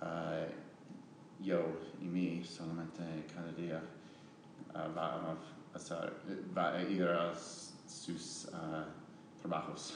uh, 0.02 1.44
yo 1.44 1.66
y 2.02 2.06
mí 2.06 2.44
solamente 2.44 3.02
cada 3.34 3.52
día 3.54 3.82
uh, 4.76 4.94
va 4.96 5.32
a 5.32 5.36
pasar, 5.74 6.14
va 6.56 6.74
a 6.76 6.82
ir 6.84 7.04
a 7.08 7.32
s- 7.32 7.74
sus 7.88 8.46
uh, 8.54 8.84
trabajos 9.42 9.94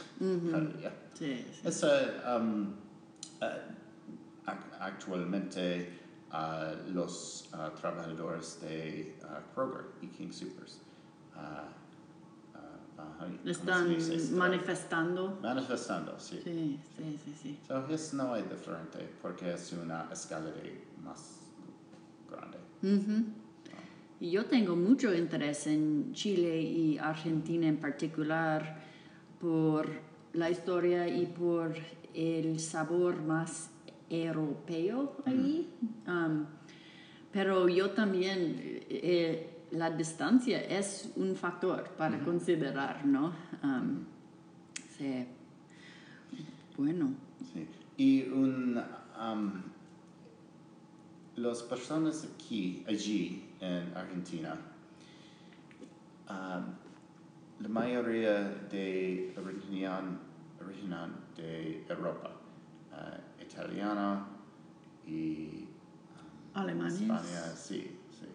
cada 0.51 0.65
día. 0.77 0.91
Sí, 1.13 1.45
sí. 1.61 1.67
Uh, 1.85 2.35
um, 2.37 2.73
uh, 3.41 3.45
ac- 4.45 4.73
actualmente 4.79 5.89
uh, 6.31 6.75
los 6.93 7.49
uh, 7.53 7.69
trabajadores 7.79 8.59
de 8.61 9.15
uh, 9.23 9.53
Kroger 9.53 9.85
y 10.01 10.07
King 10.07 10.31
Supers 10.31 10.79
uh, 11.35 11.39
uh, 12.55 12.59
van- 12.97 13.37
¿cómo 13.37 13.43
se 13.43 13.51
Están 13.51 13.89
dice 13.89 14.33
manifestando. 14.35 15.39
manifestando, 15.41 16.19
sí. 16.19 16.39
Sí, 16.43 16.79
sí, 16.97 17.19
sí, 17.25 17.33
sí. 17.41 17.59
So, 17.67 17.85
es 17.89 18.13
no 18.13 18.35
es 18.35 18.49
diferente 18.49 19.09
porque 19.21 19.53
es 19.53 19.73
una 19.73 20.07
escala 20.11 20.51
de 20.51 20.87
más 21.03 21.39
grande. 22.29 22.57
Ujú. 22.83 23.25
Y 24.21 24.31
yo 24.31 24.45
tengo 24.45 24.75
mucho 24.75 25.15
interés 25.15 25.65
en 25.67 26.11
Chile 26.13 26.61
y 26.61 26.97
Argentina 26.97 27.67
en 27.67 27.77
particular 27.77 28.81
por 29.39 29.89
la 30.33 30.49
historia 30.49 31.07
y 31.07 31.25
por 31.25 31.73
el 32.13 32.59
sabor 32.59 33.21
más 33.21 33.69
europeo 34.09 35.15
ahí. 35.25 35.69
Um, 36.05 36.45
pero 37.31 37.69
yo 37.69 37.91
también, 37.91 38.83
eh, 38.89 39.49
la 39.71 39.89
distancia 39.91 40.59
es 40.65 41.13
un 41.15 41.35
factor 41.35 41.89
para 41.91 42.19
considerar, 42.19 43.05
¿no? 43.05 43.33
Um, 43.63 44.03
sí. 44.97 45.25
Bueno. 46.75 47.13
Sí. 47.53 47.65
Y 47.95 48.23
un, 48.29 48.81
um, 49.17 49.61
las 51.37 51.63
personas 51.63 52.27
aquí, 52.35 52.83
allí 52.85 53.48
en 53.59 53.95
Argentina, 53.95 54.55
um, 56.29 56.75
la 57.59 57.67
mayoría 57.67 58.39
de 58.69 59.33
originan, 59.37 60.19
originan 60.61 61.15
de 61.35 61.85
Europa, 61.89 62.31
uh, 62.91 63.41
italiana 63.41 64.25
y 65.05 65.67
um, 66.55 66.61
Alemanes. 66.61 67.01
España, 67.01 67.55
sí, 67.55 67.97
sí. 68.11 68.27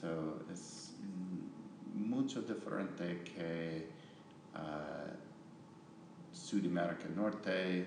So, 0.00 0.44
es 0.50 0.94
mm, 1.00 2.08
mucho 2.08 2.42
diferente 2.42 3.22
que 3.22 3.88
uh, 4.54 5.30
Sudamérica 6.32 7.08
Norte 7.14 7.86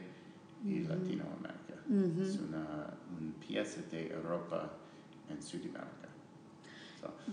y 0.63 0.79
Latinoamérica. 0.79 1.75
Es 2.21 2.39
una, 2.39 2.93
un 3.17 3.33
pieza 3.33 3.81
de 3.91 4.13
Europa 4.13 4.71
en 5.29 5.41
Sudamérica. 5.41 6.02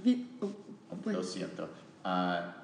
Vi- 0.03 0.39
oh, 0.41 0.53
bueno. 1.03 1.19
Lo 1.21 1.25
siento. 1.25 1.69
Ah, 2.05 2.57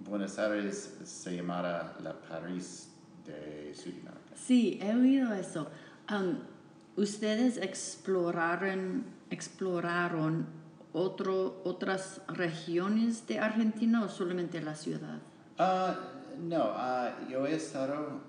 Buenos 0.00 0.38
Aires 0.38 0.96
se 1.04 1.36
llamará 1.36 1.96
la 2.02 2.14
París 2.20 2.88
de 3.26 3.74
Sudamérica. 3.74 4.12
Sí, 4.34 4.78
he 4.80 4.94
oído 4.94 5.34
eso. 5.34 5.68
Um, 6.10 6.38
¿Ustedes 6.96 7.58
exploraron, 7.58 9.04
exploraron 9.30 10.46
otro, 10.92 11.60
otras 11.64 12.22
regiones 12.28 13.26
de 13.26 13.38
Argentina 13.38 14.02
o 14.02 14.08
solamente 14.08 14.60
la 14.60 14.74
ciudad? 14.74 15.18
Ah, 15.58 15.96
no, 16.40 16.62
ah, 16.74 17.18
yo 17.28 17.46
he 17.46 17.54
estado 17.56 18.20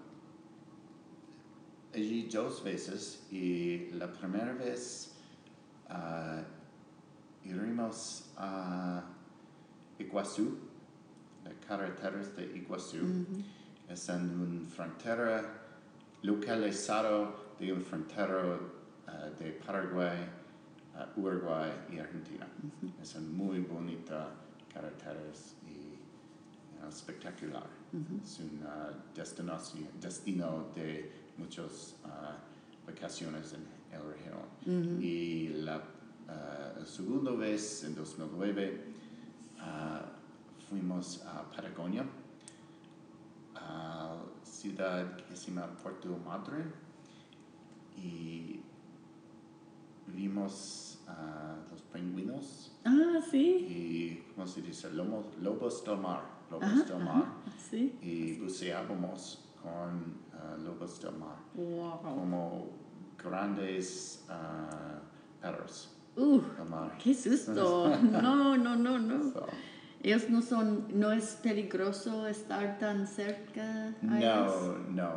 allí 1.93 2.27
dos 2.32 2.63
veces 2.63 3.25
y 3.32 3.89
la 3.91 4.12
primera 4.12 4.54
vez 4.54 5.15
iremos 7.43 8.32
a 8.38 9.04
Iguazú, 9.97 10.58
las 11.43 11.54
carreteras 11.65 12.36
de 12.36 12.58
Iguazú. 12.58 13.25
Es 13.88 14.08
en 14.10 14.39
una 14.39 14.69
frontera 14.69 15.60
localizado 16.21 17.56
de 17.60 17.73
una 17.73 17.82
frontera 17.82 18.60
ah, 19.08 19.30
de 19.39 19.52
Paraguay, 19.54 20.17
ah, 20.95 21.08
Uruguay 21.15 21.71
y 21.91 21.99
Argentina. 21.99 22.47
Es 23.02 23.15
una 23.15 23.28
muy 23.30 23.60
bonita 23.60 24.30
carreteras 24.73 25.56
y 25.65 25.95
you 26.71 26.80
know, 26.80 26.89
espectacular. 26.89 27.67
Es 28.23 28.39
un 28.39 28.62
ah, 28.65 28.91
destinación, 29.15 29.88
destino 29.99 30.67
de 30.75 31.12
muchas 31.38 31.95
ah, 32.06 32.38
vacaciones 32.86 33.54
en 33.54 33.67
el 33.91 34.04
región. 34.06 35.02
Y 35.02 35.49
la 35.49 35.82
ah, 36.30 36.86
segunda 36.86 37.32
vez, 37.32 37.84
en 37.84 37.96
2009, 37.96 38.82
ah, 39.60 40.02
fuimos 40.70 41.24
a 41.26 41.44
Patagonia, 41.50 42.06
a 43.56 44.15
ciudad 44.44 45.15
que 45.28 45.36
se 45.36 45.52
llama 45.52 45.68
Puerto 45.82 46.10
Madre, 46.26 46.63
y 47.98 48.62
vimos 50.08 51.00
a 51.08 51.56
los 51.72 51.82
pingüinos 51.84 52.72
Ah, 52.86 53.20
sí. 53.30 53.42
y, 53.68 54.32
¿cómo 54.34 54.48
se 54.48 54.62
dice? 54.62 54.92
Lomos, 54.92 55.26
lobos 55.42 55.84
del 55.84 55.98
mar. 55.98 56.22
Lobos 56.50 56.65
Ajá, 56.65 56.84
del 56.84 57.02
ajá, 57.02 57.13
mar. 57.13 57.26
Sí. 57.70 57.98
Y 58.02 58.39
buceábamos 58.39 59.46
con 59.62 60.18
lobos 60.63 61.02
del 61.02 61.15
mar, 61.18 61.36
Wow. 61.54 62.02
como 62.02 62.68
grandes 63.22 64.26
ah, 64.30 65.00
perros 65.42 65.89
Uh, 66.19 66.41
qué 67.03 67.13
susto. 67.13 67.89
No, 68.12 68.58
no, 68.58 68.75
no, 68.75 68.99
no. 68.99 69.32
So, 69.32 69.45
Ellos 70.03 70.29
no 70.29 70.41
son, 70.41 70.86
no 70.93 71.12
es 71.12 71.38
peligroso 71.41 72.27
estar 72.27 72.77
tan 72.79 73.08
cerca 73.08 73.88
a 74.01 74.05
no, 74.05 74.17
ellos. 74.17 74.77
no, 74.89 75.12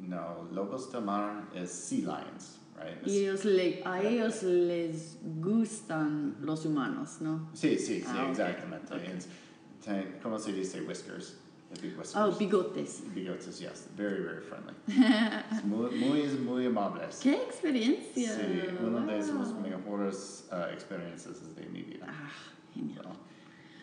no. 0.00 0.48
Lobos 0.52 0.90
del 0.92 1.02
mar 1.02 1.48
es 1.54 1.70
sea 1.70 2.00
lions, 2.00 2.58
right? 2.76 3.02
Es- 3.06 3.12
Y 3.12 3.18
ellos 3.24 3.44
le, 3.44 3.82
a 3.84 4.02
ellos 4.02 4.42
les 4.42 5.18
gustan 5.42 6.36
los 6.40 6.64
humanos, 6.66 7.18
¿no? 7.20 7.48
sí, 7.54 7.78
sí, 7.78 8.00
sí, 8.00 8.04
Ah, 8.06 8.28
exactamente. 8.30 8.94
ok. 8.94 9.00
Es- 9.16 9.28
ten- 9.84 10.18
¿Cómo 10.22 10.38
se 10.38 10.52
dice 10.52 10.80
whiskers? 10.82 11.38
Oh, 12.14 12.30
bigotes. 12.38 13.02
Bigotes, 13.14 13.60
yes. 13.60 13.88
Very, 13.96 14.22
very 14.22 14.40
friendly. 14.40 14.72
Muy, 15.64 15.90
muy, 15.98 16.22
muy 16.38 16.66
amables. 16.66 17.20
¡Qué 17.22 17.34
experiencia! 17.34 18.34
Sí, 18.34 18.62
una 18.82 19.00
de 19.04 19.20
Wow. 19.32 19.60
mejores 19.60 20.48
uh, 20.52 20.72
experiencias 20.72 21.54
de 21.54 21.66
mi 21.66 21.82
vida. 21.82 22.06
Ah, 22.08 22.30
genial. 22.72 23.02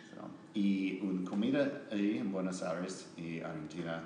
So, 0.10 0.16
so, 0.16 0.30
y 0.56 1.00
una 1.04 1.30
comida 1.30 1.82
allí 1.92 2.18
en 2.18 2.32
Buenos 2.32 2.64
Aires 2.64 3.08
y 3.18 3.42
Argentina. 3.42 4.04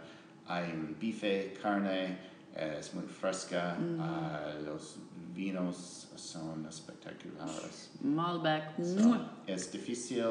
Hay 0.48 0.72
un 0.72 0.96
bife, 1.00 1.54
carne, 1.62 2.18
es 2.56 2.94
muy 2.94 3.06
fresca. 3.06 3.78
uh, 3.80 4.66
los 4.66 4.98
vinos 5.36 6.10
son 6.16 6.66
espectaculares. 6.66 7.92
Malbec. 8.02 8.76
So, 8.84 9.18
es 9.46 9.72
difícil 9.72 10.26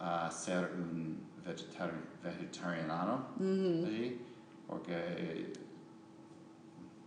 uh, 0.00 0.30
ser 0.30 0.70
un 0.74 1.30
vegetari- 1.44 2.04
vegetariano 2.22 3.26
allí 3.38 4.18
porque 4.66 5.52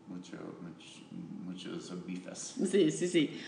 mucho, 0.07 0.37
much- 0.61 1.03
muchos 1.45 2.05
bifes. 2.05 2.55
Sí, 2.69 2.91
sí, 2.91 3.07
sí. 3.07 3.39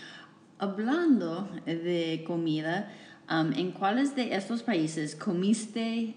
Hablando 0.58 1.48
de 1.66 2.24
comida, 2.26 2.90
um, 3.30 3.52
¿en 3.52 3.70
cuáles 3.72 4.16
de 4.16 4.34
estos 4.34 4.62
países 4.62 5.14
comiste 5.14 6.16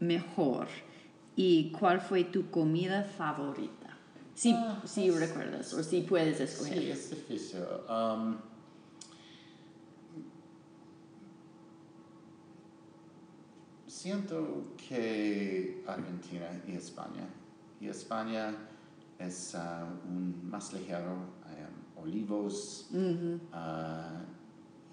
mejor? 0.00 0.68
¿Y 1.36 1.70
cuál 1.72 2.00
fue 2.00 2.24
tu 2.24 2.50
comida 2.50 3.04
favorita? 3.04 3.96
Si, 4.34 4.52
Ah, 4.54 4.80
si 4.86 5.10
recuerdas 5.10 5.74
o 5.74 5.82
si 5.82 6.00
puedes 6.02 6.40
escoger. 6.40 6.78
Sí, 6.78 6.90
es 6.90 7.10
difícil. 7.10 7.60
Um, 7.88 8.36
siento 14.02 14.74
que 14.88 15.84
Argentina 15.86 16.48
y 16.66 16.72
España, 16.72 17.24
y 17.80 17.86
España 17.86 18.52
es 19.16 19.54
ah, 19.54 19.88
un 20.08 20.50
más 20.50 20.72
ligero, 20.72 21.14
hay 21.46 21.62
um, 21.62 22.02
olivos 22.02 22.88
Ujú. 22.90 23.38
ah, 23.52 24.22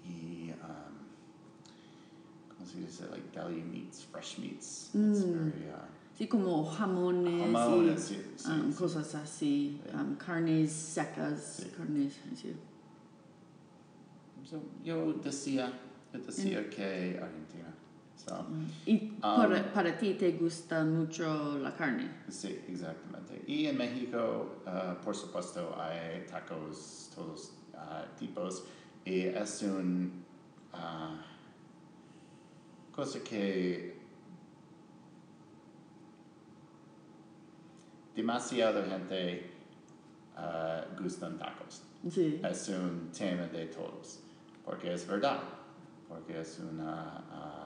y 0.04 0.50
um, 0.52 0.94
¿cómo 2.54 2.64
se 2.70 2.78
dice? 2.78 3.08
Like 3.10 3.36
deli 3.36 3.62
meats, 3.62 4.04
fresh 4.04 4.38
meats. 4.38 4.90
It's 4.94 5.24
very, 5.24 5.68
uh, 5.70 5.86
Sí, 6.16 6.28
como 6.28 6.64
jamones, 6.64 7.52
Jamones, 7.52 8.10
y 8.10 8.14
sí, 8.14 8.20
sí, 8.36 8.50
um, 8.50 8.70
sí. 8.70 8.78
cosas 8.78 9.14
así, 9.16 9.80
carnes 10.24 10.70
secas, 10.70 11.66
carnes 11.76 12.12
así. 12.32 12.54
so, 14.44 14.62
yo 14.84 15.14
decía, 15.14 15.72
yo 16.12 16.20
decía 16.20 16.68
que 16.70 17.18
Argentina. 17.20 17.79
So, 18.26 18.44
Y 18.86 19.12
Um, 19.22 19.36
para, 19.36 19.72
para 19.72 19.98
ti 19.98 20.14
te 20.14 20.32
gusta 20.32 20.84
mucho 20.84 21.58
la 21.58 21.74
carne. 21.74 22.08
sí, 22.28 22.58
exactamente. 22.68 23.42
Y 23.46 23.66
en 23.66 23.76
México, 23.76 24.62
uh, 24.66 24.94
por 25.02 25.14
supuesto, 25.14 25.74
hay 25.78 26.24
tacos 26.26 27.10
todos 27.14 27.52
uh, 27.74 28.04
tipos. 28.18 28.64
Y 29.04 29.20
es 29.20 29.62
un 29.62 30.24
uh, 30.72 31.16
cosa 32.94 33.20
que 33.20 33.98
demasiada 38.14 38.84
gente 38.84 39.50
uh, 40.36 41.02
gustan 41.02 41.38
tacos. 41.38 41.82
Sí. 42.08 42.40
es 42.42 42.68
un 42.70 43.10
tema 43.12 43.46
de 43.48 43.66
todos, 43.66 44.20
porque 44.64 44.94
es 44.94 45.06
verdad, 45.06 45.40
porque 46.08 46.40
es 46.40 46.58
una 46.58 47.22
um, 47.30 47.59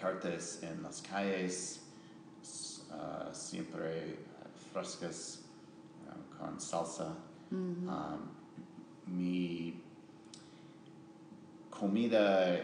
cartas 0.00 0.62
en 0.62 0.82
las 0.82 1.02
calles 1.02 1.80
ah, 2.92 3.28
siempre 3.32 4.18
frescas 4.72 5.40
know, 6.06 6.38
con 6.38 6.60
salsa. 6.60 7.14
Um, 7.50 8.28
mi 9.06 9.74
comida 11.70 12.60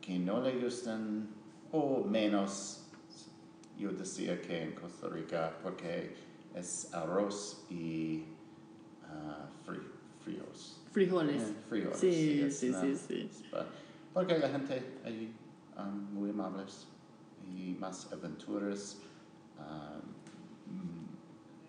que 0.00 0.18
no 0.18 0.40
le 0.42 0.60
gustan 0.60 1.28
o 1.72 2.04
menos 2.04 2.80
yo 3.78 3.90
decía 3.92 4.40
que 4.40 4.62
en 4.64 4.72
Costa 4.74 5.08
Rica 5.08 5.56
porque 5.62 6.14
es 6.54 6.92
arroz 6.92 7.64
y 7.70 8.24
ah, 9.08 9.48
fri- 9.66 9.90
fríos. 10.24 10.80
Frijoles. 10.92 11.42
Eh, 11.42 11.54
frijoles. 11.68 11.98
Sí, 11.98 12.50
sí, 12.50 12.72
sí, 12.72 12.96
sí. 12.96 13.44
pa- 13.50 13.66
Porque 14.12 14.38
la 14.38 14.48
gente 14.48 14.98
allí 15.04 15.32
um, 15.78 16.14
muy 16.14 16.30
amables 16.30 16.86
y 17.46 17.76
más 17.80 18.12
aventuras. 18.12 18.98
Um, 19.58 20.14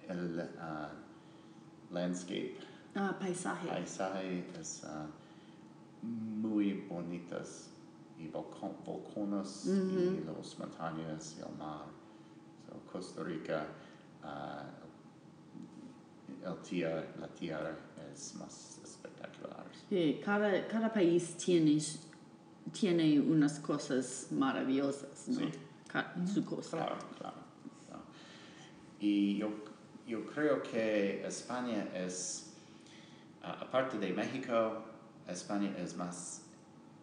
el 0.09 0.39
uh, 0.39 0.89
landscape, 1.93 2.57
ah, 2.95 3.15
paisaje. 3.19 3.67
paisaje 3.67 4.45
es 4.59 4.83
uh, 4.83 5.07
muy 6.03 6.85
bonitas 6.87 7.69
y 8.19 8.27
volcón, 8.27 8.75
volcanes 8.85 9.65
mm 9.65 9.71
-hmm. 9.71 9.91
y 9.91 10.21
mm-hmm. 10.21 10.37
las 10.37 10.59
montañas 10.59 11.35
y 11.37 11.41
el 11.41 11.57
mar. 11.57 11.85
So, 12.65 12.73
Costa 12.91 13.23
Rica, 13.23 13.67
uh, 14.23 14.85
el 16.47 16.57
tía, 16.61 17.13
la 17.19 17.27
tierra 17.27 17.75
es 18.13 18.35
más 18.35 18.79
espectacular. 18.83 19.65
Sí, 19.89 20.19
cada, 20.23 20.67
cada 20.67 20.91
país 20.93 21.35
tiene 21.37 21.79
tiene 22.71 23.19
unas 23.19 23.59
cosas 23.59 24.27
maravillosas, 24.31 25.27
¿no? 25.27 25.39
Sí. 25.39 25.51
Su 26.33 26.43
cosa. 26.43 26.77
Claro, 26.77 26.97
claro. 27.17 27.37
claro. 27.87 28.03
Y 28.99 29.37
yo, 29.37 29.49
yo 30.05 30.25
creo 30.25 30.61
que 30.61 31.25
España 31.25 31.87
es, 31.93 32.53
aparte 33.41 33.97
de 33.97 34.11
México, 34.11 34.83
España 35.27 35.73
es 35.77 35.95
más 35.95 36.41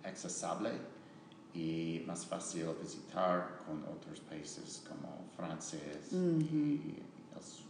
accesible 0.04 0.72
y 1.54 2.02
más 2.06 2.26
fácil 2.26 2.66
visitar 2.80 3.58
con 3.66 3.82
otros 3.84 4.20
países 4.20 4.84
como 4.88 5.24
Francia 5.36 5.80
y 6.10 6.96
los, 7.34 7.64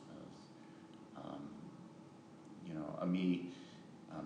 um, 1.16 2.66
you 2.66 2.74
know, 2.74 2.96
a 3.00 3.06
mí 3.06 3.52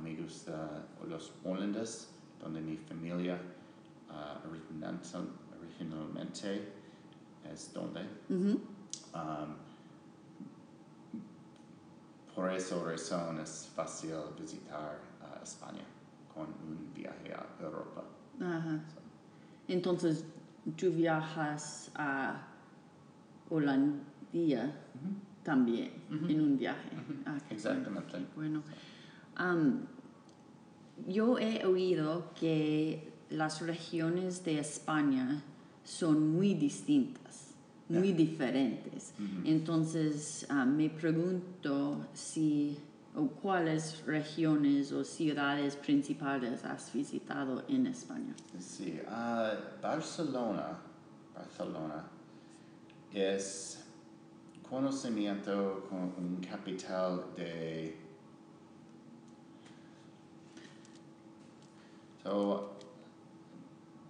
me 0.02 0.14
gusta 0.14 0.86
los 1.08 1.32
holandeses, 1.44 2.08
donde 2.40 2.60
mi 2.60 2.76
familia 2.76 3.38
ah, 4.10 4.40
originalmente, 4.48 5.08
originalmente 5.60 6.72
es 7.52 7.72
donde. 7.72 8.00
Um, 8.30 9.54
por 12.34 12.52
esa 12.52 12.82
razón 12.84 13.40
es 13.40 13.70
fácil 13.74 14.12
visitar 14.38 15.00
ah, 15.22 15.40
España 15.42 15.84
con 16.34 16.44
un 16.44 16.92
viaje 16.94 17.32
a 17.32 17.46
Europa. 17.62 18.04
Ajá. 18.40 18.78
Entonces, 19.68 20.24
tú 20.76 20.90
viajas 20.92 21.90
a 21.94 22.46
Holandia 23.48 24.74
también 25.42 25.92
en 26.10 26.40
un 26.40 26.58
viaje. 26.58 26.90
Ah, 27.24 27.38
Exactamente. 27.50 28.18
Bueno, 28.34 28.62
yo 31.06 31.38
he 31.38 31.64
oído 31.64 32.32
que 32.38 33.12
las 33.30 33.60
regiones 33.60 34.44
de 34.44 34.58
España 34.58 35.42
son 35.84 36.30
muy 36.30 36.54
distintas, 36.54 37.54
muy 37.88 38.12
diferentes. 38.12 39.12
Entonces, 39.44 40.46
ah, 40.48 40.64
me 40.64 40.90
pregunto 40.90 42.06
si 42.12 42.78
o 43.14 43.28
cuáles 43.28 44.04
regiones 44.04 44.92
o 44.92 45.02
ciudades 45.02 45.74
principales 45.74 46.64
has 46.64 46.92
visitado 46.92 47.64
en 47.66 47.86
España. 47.86 48.34
Sí, 48.58 49.00
ah, 49.08 49.52
Barcelona, 49.80 50.78
Barcelona 51.34 52.04
es 53.12 53.82
conocimiento 54.68 55.86
con 55.88 56.12
un 56.18 56.40
capital 56.46 57.24
de 57.36 57.96
so, 62.26 62.76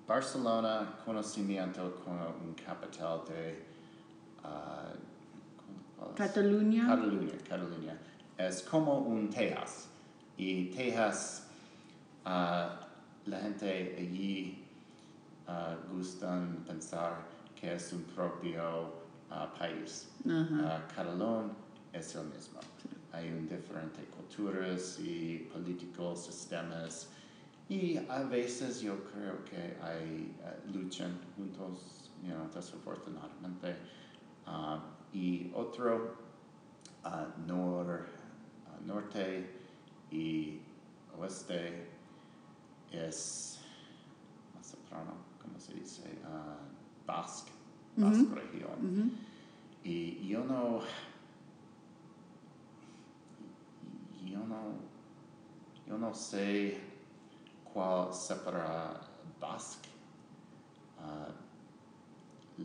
Barcelona 0.07 0.95
conocimiento 1.05 2.01
con 2.05 2.15
un 2.15 2.55
capital 2.55 3.23
de 3.29 3.63
ah, 4.43 4.93
¿cuál 5.97 6.11
es? 6.11 6.17
Cataluña. 6.17 6.87
Cataluña, 6.87 7.33
Cataluña. 7.49 7.99
Es 8.39 8.63
como 8.63 8.99
un 8.99 9.29
Texas. 9.29 9.89
Y 10.37 10.67
Texas, 10.67 11.49
ah, 12.25 12.81
la 13.27 13.41
gente 13.41 13.97
allí 13.99 14.65
ah, 15.49 15.77
gustan 15.93 16.65
pensar 16.67 17.27
que 17.55 17.75
es 17.75 17.93
un 17.93 18.03
propio 18.05 18.93
ah, 19.31 19.53
país. 19.59 20.09
Ah, 20.29 20.87
Catalón 20.95 21.53
es 21.93 22.15
el 22.15 22.27
mismo. 22.27 22.61
Hay 23.13 23.29
un 23.31 23.49
diferente 23.49 24.05
culturas 24.05 24.99
y 25.01 25.49
políticos, 25.53 26.27
sistemas. 26.27 27.09
Y 27.69 27.97
a 28.09 28.23
veces 28.23 28.81
yo 28.81 29.03
creo 29.05 29.45
que 29.45 29.77
hay 29.83 30.37
ah, 30.45 30.55
luchan 30.73 31.19
juntos, 31.37 32.11
you 32.23 32.33
know, 32.33 32.49
desafortunadamente. 32.55 33.77
Ah, 34.47 34.81
y 35.13 35.51
otro, 35.55 36.15
ah, 37.03 37.27
nor- 37.47 38.07
ah, 38.69 38.79
norte 38.85 39.51
y 40.13 40.61
oeste 41.19 41.89
es 42.93 43.59
más 44.55 44.67
soprano, 44.67 45.15
¿cómo 45.43 45.59
se 45.59 45.75
dice? 45.75 46.03
Basque, 47.05 47.51
Basque 47.97 48.35
región. 48.35 48.71
Ujú. 48.81 49.11
Y 49.83 50.29
yo 50.29 50.45
no. 50.45 50.81
Yo 54.25 54.39
no. 54.47 54.75
Yo 55.87 55.99
no 55.99 56.13
sé 56.15 56.81
cuál 57.77 58.13
separa 58.15 58.99
Basque. 59.39 59.91
Ah, 60.99 61.29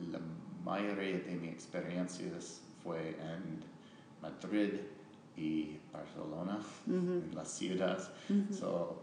la 0.09 0.19
mayoría 0.63 1.19
de 1.19 1.35
mis 1.35 1.51
experiencias 1.51 2.61
fue 2.81 3.09
en 3.19 3.59
Madrid 4.21 4.79
y 5.35 5.77
Barcelona, 5.91 6.59
en 6.87 7.29
las 7.35 7.49
ciudades. 7.49 8.09
So, 8.57 9.01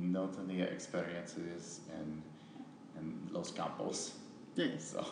no 0.00 0.28
tenía 0.30 0.64
experiencias 0.72 1.82
en, 1.92 2.22
en 2.98 3.30
los 3.32 3.52
campos. 3.52 4.14
Sí. 4.56 4.70
So, 4.78 5.02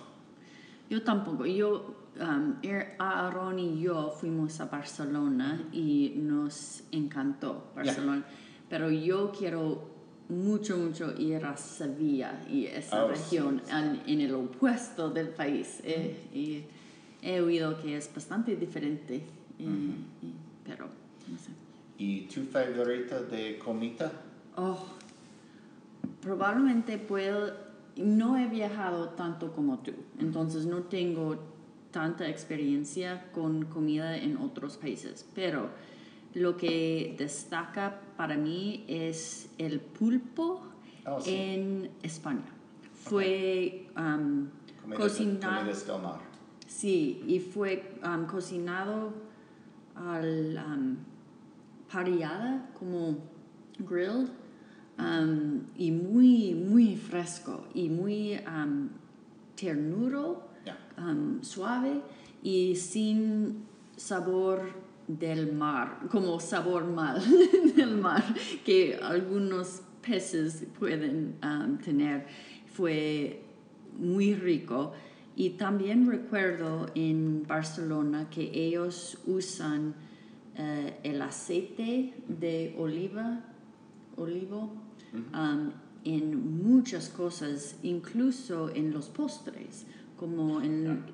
Yo 0.89 1.03
tampoco. 1.05 1.45
Yo, 1.45 1.95
um, 2.19 2.55
Er- 2.63 2.97
Aaron 2.99 3.59
y 3.59 3.79
yo 3.83 4.11
fuimos 4.11 4.59
a 4.61 4.67
Barcelona 4.67 5.69
y 5.71 6.15
nos 6.17 6.83
encantó 6.93 7.73
Barcelona. 7.77 8.25
Pero 8.71 8.91
yo 8.91 9.33
quiero 9.33 9.98
mucho, 10.29 10.77
mucho 10.77 11.15
ir 11.19 11.45
a 11.45 11.57
Sevilla 11.57 12.45
y 12.51 12.67
esa 12.67 13.05
Oh, 13.05 13.09
sí, 13.15 13.21
región 13.23 13.63
sí. 13.65 13.73
en 14.07 14.21
el 14.21 14.35
opuesto 14.35 15.11
del 15.11 15.29
país. 15.29 15.81
eh, 15.85 16.17
y 16.35 16.63
he 17.23 17.41
oído 17.41 17.81
que 17.81 17.97
es 17.97 18.13
bastante 18.15 18.57
diferente. 18.57 19.23
y- 19.59 19.91
pero, 20.65 20.87
no 21.29 21.37
sé. 21.39 21.51
¿Y 21.99 22.23
tu 22.29 22.43
favorita 22.45 23.21
de 23.23 23.59
comida? 23.59 24.13
Oh, 24.57 24.79
probablemente 26.23 26.99
puedo, 26.99 27.53
no 27.97 28.37
he 28.37 28.47
viajado 28.47 29.11
tanto 29.11 29.53
como 29.53 29.79
tú, 29.81 29.93
entonces 30.21 30.67
no 30.67 30.83
tengo 30.85 31.39
tanta 31.91 32.29
experiencia 32.29 33.25
con 33.33 33.65
comida 33.65 34.17
en 34.17 34.37
otros 34.37 34.77
países, 34.77 35.27
pero 35.35 35.71
lo 36.35 36.57
que 36.57 37.15
destaca 37.19 38.01
para 38.19 38.37
mí 38.37 38.85
es 38.89 39.49
el 39.57 39.81
pulpo 39.81 40.61
Oh, 41.07 41.19
sí. 41.23 41.35
en 41.35 41.91
España. 42.03 42.45
Fue 42.93 43.87
um, 43.97 44.49
Comidas- 44.83 44.99
cocinado, 44.99 45.59
comidas 45.61 45.87
del 45.87 46.03
mar. 46.03 46.19
sí, 46.67 47.23
y 47.27 47.39
fue 47.41 47.95
um, 48.05 48.27
cocinado 48.27 49.15
al 49.97 50.61
um, 50.67 50.97
como 52.79 53.17
grilled 53.79 54.29
um, 54.99 55.63
y 55.79 55.91
muy 55.91 56.55
muy 56.55 56.97
fresco 56.97 57.65
y 57.73 57.89
muy 57.89 58.39
um, 58.47 58.91
ternuro 59.57 60.47
Yeah. 60.67 60.77
um, 60.99 61.43
suave 61.43 62.03
y 62.43 62.77
sin 62.77 63.65
sabor 63.97 64.61
del 65.09 65.53
mar, 65.53 66.01
como 66.11 66.39
sabor 66.39 66.85
mal 66.85 67.21
del 67.77 67.97
mar 67.97 68.23
que 68.65 68.97
algunos 69.03 69.83
peces 70.07 70.67
pueden 70.79 71.37
um, 71.43 71.79
tener. 71.79 72.27
Fue 72.73 73.43
muy 73.99 74.35
rico. 74.35 74.93
Y 75.35 75.51
también 75.51 76.09
recuerdo 76.09 76.87
en 76.95 77.47
Barcelona 77.47 78.29
que 78.29 78.51
ellos 78.53 79.19
usan 79.27 79.95
eh, 80.57 80.99
el 81.05 81.23
aceite 81.23 82.15
de 82.27 82.75
oliva, 82.77 83.45
olivo, 84.17 84.73
um, 85.33 85.71
en 86.05 86.63
muchas 86.63 87.09
cosas, 87.09 87.77
incluso 87.83 88.71
en 88.71 88.93
los 88.93 89.09
postres, 89.09 89.87
como 90.17 90.61
en 90.61 91.05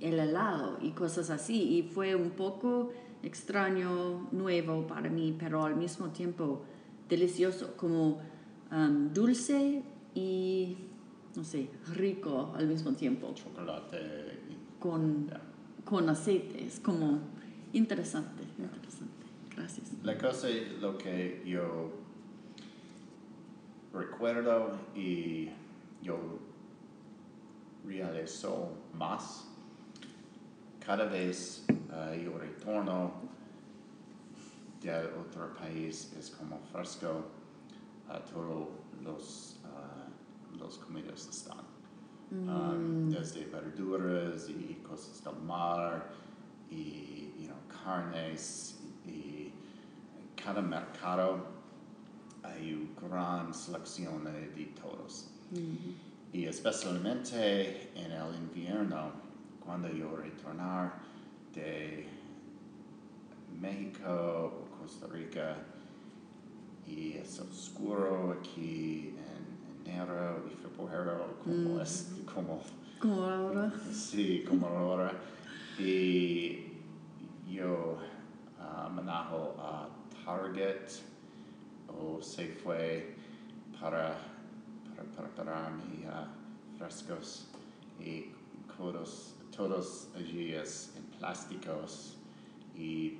el 0.00 0.18
helado 0.18 0.78
y 0.80 0.90
cosas 0.92 1.28
así. 1.30 1.78
Y 1.78 1.82
fue 1.82 2.14
un 2.14 2.30
poco 2.30 2.92
extraño, 3.22 4.28
nuevo 4.32 4.86
para 4.86 5.08
mí, 5.08 5.34
pero 5.38 5.64
al 5.64 5.76
mismo 5.76 6.08
tiempo 6.08 6.62
delicioso, 7.08 7.76
como 7.76 8.20
um, 8.70 9.12
dulce 9.12 9.82
y, 10.14 10.76
no 11.36 11.44
sé, 11.44 11.68
rico 11.94 12.52
al 12.56 12.66
mismo 12.66 12.92
tiempo, 12.92 13.32
Chocolate. 13.34 14.38
con, 14.78 15.26
yeah. 15.26 15.40
con 15.84 16.08
aceite. 16.08 16.64
Es 16.64 16.80
como 16.80 17.20
interesante, 17.72 18.42
interesante. 18.58 19.26
Gracias. 19.54 19.92
La 20.02 20.16
cosa, 20.16 20.48
lo 20.80 20.96
que 20.96 21.42
yo 21.44 21.92
recuerdo 23.92 24.72
y 24.94 25.50
yo 26.02 26.18
realizo 27.84 28.72
más, 28.94 29.48
cada 30.84 31.04
vez 31.04 31.64
eh, 31.68 32.22
yo 32.24 32.38
retorno 32.38 33.12
del 34.80 35.06
otro 35.14 35.52
país 35.54 36.12
es 36.18 36.30
como 36.30 36.58
fresco 36.72 37.24
a 38.08 38.18
todos 38.18 38.68
los, 39.02 39.60
ah, 39.64 40.08
los 40.58 40.78
comidas 40.78 41.28
están. 41.28 41.72
Um, 42.32 43.10
desde 43.10 43.44
verduras 43.44 44.48
y 44.48 44.80
cosas 44.88 45.22
del 45.22 45.36
mar 45.44 46.10
y 46.70 47.30
you 47.38 47.46
know, 47.46 47.58
carnes 47.68 48.80
y 49.06 49.52
cada 50.34 50.62
mercado 50.62 51.44
hay 52.42 52.72
una 53.02 53.08
gran 53.08 53.54
selección 53.54 54.24
de 54.24 54.48
de 54.48 54.64
todos. 54.80 55.28
Y 56.32 56.46
especialmente 56.46 57.90
en 57.94 58.10
el 58.10 58.34
invierno, 58.34 59.12
cuando 59.64 59.88
yo 59.88 60.16
retornar 60.16 60.94
de 61.54 62.08
México 63.60 64.08
o 64.08 64.78
Costa 64.80 65.06
Rica 65.06 65.56
y 66.86 67.12
es 67.12 67.38
oscuro 67.40 68.36
aquí 68.38 69.14
en 69.16 69.92
enero 69.92 70.44
y 70.50 70.54
febrero 70.56 71.36
como 71.44 71.80
es 71.80 72.12
como 72.32 72.60
Como 73.00 73.24
ahora. 73.24 73.72
Sí, 73.92 74.44
como 74.48 74.66
ahora. 74.66 75.12
Y 75.78 76.72
yo 77.50 77.98
ah, 78.60 78.88
manejo 78.88 79.56
a 79.58 79.88
Target 80.24 80.88
o 81.88 82.20
Safeway 82.20 83.14
para, 83.80 84.18
para 84.96 85.08
preparar 85.10 85.72
mis 85.72 86.06
ah, 86.06 86.28
frescos 86.78 87.48
y 88.00 88.32
todos, 88.82 89.36
todos 89.56 90.08
allí 90.16 90.52
es 90.54 90.92
en 90.96 91.04
plásticos 91.18 92.16
y 92.76 93.18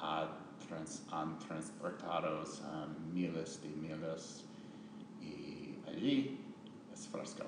ah, 0.00 0.28
trans- 0.68 1.02
han 1.10 1.38
transportado 1.38 2.44
ah, 2.64 2.86
miles 3.12 3.60
de 3.62 3.68
miles 3.70 4.44
y 5.20 5.74
allí 5.88 6.38
es 6.92 7.08
fresco 7.08 7.44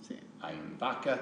Sí, 0.00 0.16
hay 0.40 0.56
una 0.58 0.76
vaca 0.78 1.20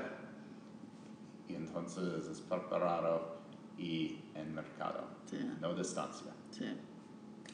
y 1.49 1.55
entonces 1.55 2.27
es 2.27 2.40
preparado 2.40 3.40
y 3.77 4.19
en 4.35 4.55
mercado, 4.55 5.05
sí, 5.29 5.38
no 5.61 5.75
distancia. 5.75 6.33
sí. 6.51 6.64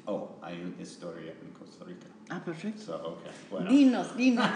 Oh, 0.08 0.36
hay 0.40 0.60
una 0.60 0.80
historia 0.82 1.32
en 1.42 1.50
Costa 1.50 1.84
Rica. 1.84 2.06
Ah, 2.28 2.40
perfecto. 2.44 2.80
So, 2.80 2.94
okay, 3.08 3.32
bueno. 3.50 3.68
Dinos, 3.70 4.16
dinos. 4.16 4.48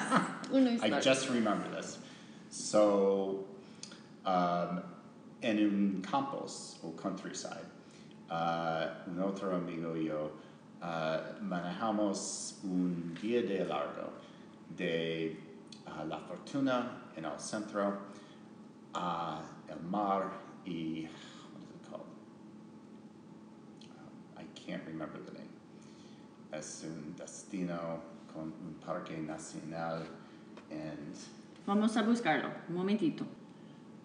Una 0.53 0.71
I 0.87 0.91
just 1.03 1.29
remember 1.31 1.69
this. 1.75 1.99
So, 2.51 3.47
um, 4.25 4.83
en 5.43 5.59
un 5.59 6.03
campus 6.03 6.79
o 6.83 6.91
countryside, 6.91 7.67
uh, 8.31 8.89
un 9.09 9.21
otro 9.23 9.55
amigo 9.55 9.97
y 9.97 10.07
yo 10.07 10.31
uh, 10.83 11.43
manejamos 11.43 12.59
un 12.65 13.15
día 13.21 13.43
de 13.43 13.65
largo 13.65 14.13
de 14.77 15.37
uh, 15.87 16.07
La 16.07 16.19
Fortuna 16.19 17.03
en 17.17 17.25
el 17.25 17.39
centro 17.39 17.99
a 18.95 19.41
el 19.69 19.81
mar 19.89 20.31
y 20.65 21.09
what 21.53 21.63
is 21.63 21.71
it 21.71 21.91
called? 21.91 22.07
Uh, 23.85 24.41
I 24.41 24.45
can't 24.55 24.83
remember 24.87 25.19
the 25.19 25.33
name. 25.33 25.49
Es 26.53 26.85
un 26.85 27.15
destino 27.17 28.01
con 28.33 28.53
un 28.61 28.75
parque 28.85 29.17
nacional 29.19 30.07
and 30.71 31.17
Vamos 31.67 31.97
a 31.97 32.03
buscarlo. 32.03 32.51
Un 32.69 32.77
momentito. 32.77 33.25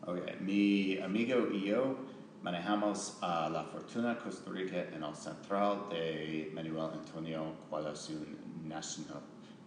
Okay, 0.08 0.38
mi 0.40 1.00
amigo 1.00 1.48
y 1.52 1.66
yo 1.66 1.96
manejamos 2.44 3.18
a 3.24 3.50
La 3.50 3.64
Fortuna, 3.64 4.16
Costa 4.20 4.52
Rica, 4.52 4.84
en 4.94 5.04
el 5.04 5.16
central 5.16 5.90
de 5.90 6.52
Manuel 6.54 6.92
Antonio, 6.94 7.56
cual 7.68 7.88
es 7.88 8.10
un 8.10 8.38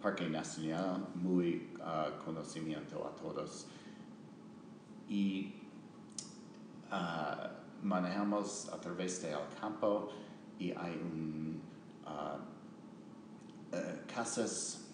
parque 0.01 0.29
nacional 0.29 1.07
muy 1.15 1.71
ah, 1.81 2.11
conocimiento 2.23 3.05
a 3.05 3.13
todos. 3.21 3.67
Y 5.09 5.55
ah, 6.89 7.49
manejamos 7.83 8.69
a 8.69 8.79
través 8.79 9.21
del 9.21 9.39
campo 9.59 10.07
y 10.57 10.71
hay 10.71 10.93
un 10.93 11.61
casas 14.07 14.85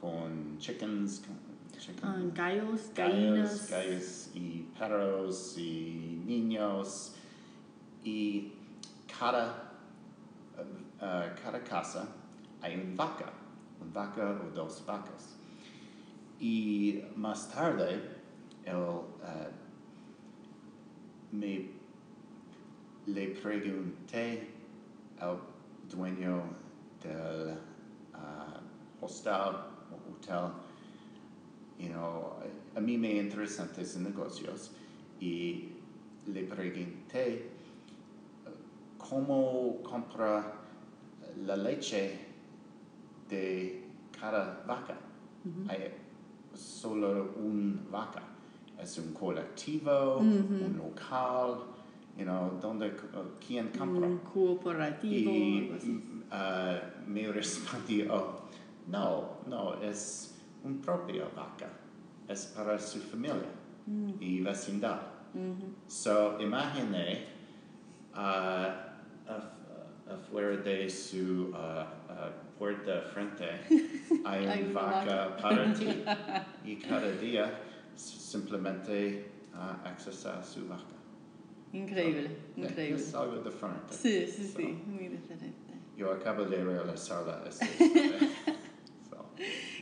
con 0.00 0.56
chickens, 0.58 1.22
chicken- 1.78 2.04
Ah, 2.04 2.16
gallos, 2.34 2.90
gallos, 2.94 2.94
gallinas. 2.94 3.70
gallos 3.70 4.30
y 4.34 4.62
perros 4.78 5.54
y 5.58 6.22
niños 6.26 7.14
y 8.04 8.52
cada, 9.18 9.72
eh, 11.00 11.32
cada 11.42 11.62
casa 11.62 12.08
hay 12.60 12.74
una 12.76 12.96
vaca, 13.04 13.32
una 13.80 13.92
vaca 13.92 14.40
o 14.46 14.50
dos 14.54 14.84
vacas. 14.86 15.36
Y 16.40 17.02
más 17.16 17.48
tarde, 17.52 17.94
él 18.64 18.76
eh, 19.24 19.50
me 21.32 21.70
le 23.06 23.28
pregunté 23.40 24.50
al 25.20 25.38
dueño 25.90 26.42
del 27.02 27.56
ah, 28.14 28.60
hostal 29.00 29.66
o 29.90 30.12
hotel 30.12 30.52
you 31.78 31.88
know, 31.88 32.36
a 32.74 32.80
mí 32.80 32.98
me 32.98 33.16
interesan 33.18 33.68
estos 33.76 33.96
negocios 33.96 34.70
y 35.20 35.68
le 36.26 36.42
pregunté 36.44 37.50
cómo 38.98 39.80
compra 39.82 40.54
la 41.44 41.56
leche 41.56 42.18
de 43.28 43.84
cada 44.18 44.62
vaca. 44.66 44.98
Hay 45.68 45.94
solo 46.54 47.32
una 47.36 47.80
vaca. 47.90 48.22
Es 48.78 48.98
un 48.98 49.12
colectivo, 49.12 50.18
un 50.18 50.76
local, 50.76 51.64
you 52.16 52.24
know, 52.24 52.58
donde 52.60 52.94
quién 53.44 53.68
compra. 53.68 54.06
Un 54.06 54.18
cooperativo. 54.18 55.30
Y 55.32 55.72
así. 55.76 56.00
ah, 56.30 56.80
me 57.06 57.26
respondió, 57.32 58.14
oh, 58.14 58.40
No, 58.86 59.38
no, 59.46 59.74
es 59.82 60.37
un 60.68 60.80
propio 60.80 61.30
vaca. 61.34 61.68
Es 62.28 62.46
para 62.54 62.78
su 62.78 62.98
familia 63.00 63.50
y 64.20 64.40
vecindad. 64.42 65.00
So, 65.86 66.38
imagine 66.40 67.24
ah, 68.14 68.92
af- 69.26 70.12
afuera 70.12 70.56
de 70.62 70.88
su 70.90 71.50
ah, 71.54 71.86
ah, 72.10 72.30
puerta 72.58 73.00
frente 73.12 73.44
hay 74.24 74.46
Hay 74.46 74.62
un 74.64 74.70
una 74.70 74.80
vaca 74.80 75.36
para 75.40 75.72
ti. 75.74 76.04
Y 76.64 76.76
cada 76.76 77.10
día 77.12 77.60
simplemente 77.96 79.24
accesa 79.84 80.38
a 80.38 80.42
su 80.44 80.66
vaca. 80.68 80.96
Increíble, 81.72 82.26
Eh, 82.56 82.60
increíble. 82.60 83.00
Es 83.00 83.14
algo 83.14 83.36
diferente. 83.42 83.92
Sí, 83.94 84.26
sí, 84.26 84.52
sí, 84.54 84.62
muy 84.86 85.08
diferente. 85.08 85.72
Yo 85.96 86.12
acabo 86.12 86.44
de 86.44 86.62
esta 87.48 87.64
historia. 87.64 88.18
so, 89.08 89.30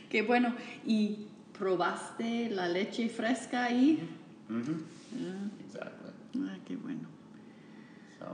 Qué 0.09 0.21
bueno. 0.21 0.53
¿Y 0.85 1.27
probaste 1.57 2.49
la 2.49 2.67
leche 2.67 3.09
fresca 3.09 3.65
ahí? 3.65 4.07
mhm, 4.49 4.83
Ah, 5.15 5.49
exactly. 5.65 6.11
ah, 6.41 6.57
qué 6.65 6.75
bueno. 6.75 7.07
So, 8.19 8.25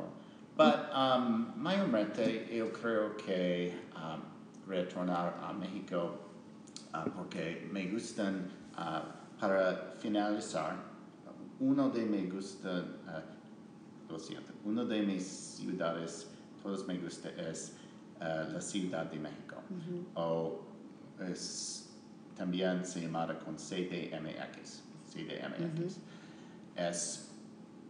but 0.57 0.89
um, 0.93 1.53
mayormente 1.57 2.47
yo 2.51 2.71
creo 2.71 3.15
que 3.17 3.73
um, 3.95 4.21
retornar 4.67 5.33
a 5.41 5.53
México 5.53 6.19
uh, 6.93 7.09
porque 7.15 7.67
me 7.71 7.87
gustan, 7.91 8.49
uh, 8.77 9.01
para 9.39 9.93
finalizar, 9.99 10.75
uno 11.59 11.89
de 11.89 12.05
me 12.05 12.23
gusta, 12.29 12.83
uh, 13.07 14.11
lo 14.11 14.17
siento, 14.19 14.53
uno 14.65 14.85
de 14.85 15.01
mis 15.03 15.25
ciudades, 15.25 16.27
todos 16.61 16.85
me 16.87 16.97
gusta 16.97 17.29
es 17.37 17.73
la 18.19 18.61
Ciudad 18.61 19.05
de 19.11 19.19
México. 19.19 19.57
O 20.15 20.61
es, 21.31 21.89
también 22.35 22.85
se 22.85 23.01
llama 23.01 23.27
con 23.39 23.55
CDMX, 23.57 24.83
CDMX. 25.11 25.99
Es 26.75 27.29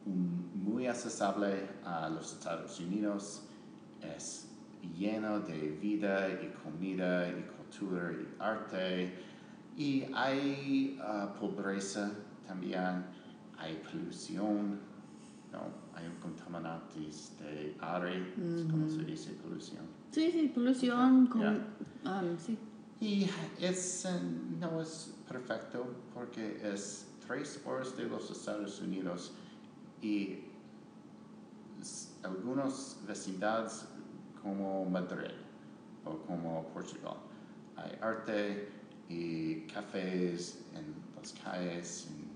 un- 0.05 0.51
muy 0.63 0.88
accesible 0.88 1.67
a 1.86 2.09
los 2.09 2.33
Estados 2.33 2.79
Unidos, 2.79 3.43
es 4.01 4.49
lleno 4.97 5.39
de 5.39 5.69
vida 5.81 6.27
y 6.29 6.53
comida 6.62 7.29
y 7.29 7.43
cultura 7.55 8.12
y 8.12 8.27
arte 8.39 9.13
y 9.77 10.03
hay 10.13 10.99
ah, 11.01 11.33
pobreza 11.39 12.12
también, 12.45 13.05
hay 13.57 13.81
polución, 13.89 14.79
no, 15.53 15.59
hay 15.95 16.05
contaminantes 16.21 17.33
de 17.39 17.75
aire, 17.79 18.33
¿cómo 18.69 18.89
se 18.89 19.03
dice 19.05 19.31
polución? 19.41 19.86
Sí, 20.12 20.29
sí, 20.31 20.51
polución 20.53 21.27
con... 21.27 21.41
Yeah. 21.41 22.21
um, 22.21 22.38
sí. 22.38 22.57
Y 23.04 23.30
es, 23.60 24.08
no 24.62 24.82
es 24.82 25.13
perfecto 25.28 25.86
porque 26.13 26.58
es 26.63 27.06
tres 27.28 27.60
horas 27.66 27.98
de 27.98 28.06
los 28.06 28.32
Estados 28.32 28.80
Unidos 28.80 29.34
y 30.02 30.46
algunas 32.24 32.98
vecindades 33.06 33.84
como 34.42 34.86
Madrid 34.86 35.34
o 36.06 36.16
como 36.20 36.66
Portugal. 36.70 37.18
Hay 37.76 37.92
arte 38.00 38.70
y 39.10 39.68
cafés 39.68 40.63
en 40.74 40.96
las 41.18 41.34
calles, 41.44 42.08
en 42.08 42.32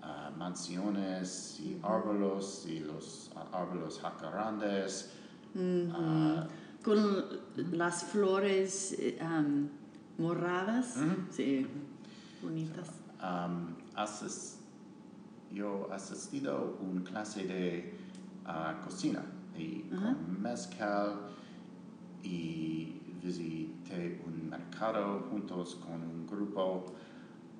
ah, 0.00 0.30
mansiones 0.38 1.58
y 1.58 1.80
árboles 1.82 2.64
y 2.68 2.78
los 2.78 3.32
ah, 3.34 3.48
árboles 3.52 3.98
jacarandes. 3.98 5.10
ah, 5.92 6.46
Con 6.84 7.26
las 7.72 8.04
flores 8.04 8.94
eh, 9.00 9.18
moradas. 10.18 10.96
Ujú. 10.96 11.26
Sí, 11.30 11.66
bonitas. 12.42 12.88
Um, 13.22 13.74
yo 15.52 15.88
asistido 15.92 16.76
a 16.78 16.82
una 16.82 17.02
clase 17.04 17.44
de 17.44 17.94
ah, 18.44 18.80
cocina 18.84 19.22
y 19.56 19.82
con 19.82 20.42
mezcal 20.42 21.20
y 22.22 23.00
visité 23.22 24.20
un 24.26 24.50
mercado 24.50 25.20
juntos 25.30 25.76
con 25.76 26.02
un 26.02 26.26
grupo, 26.26 26.86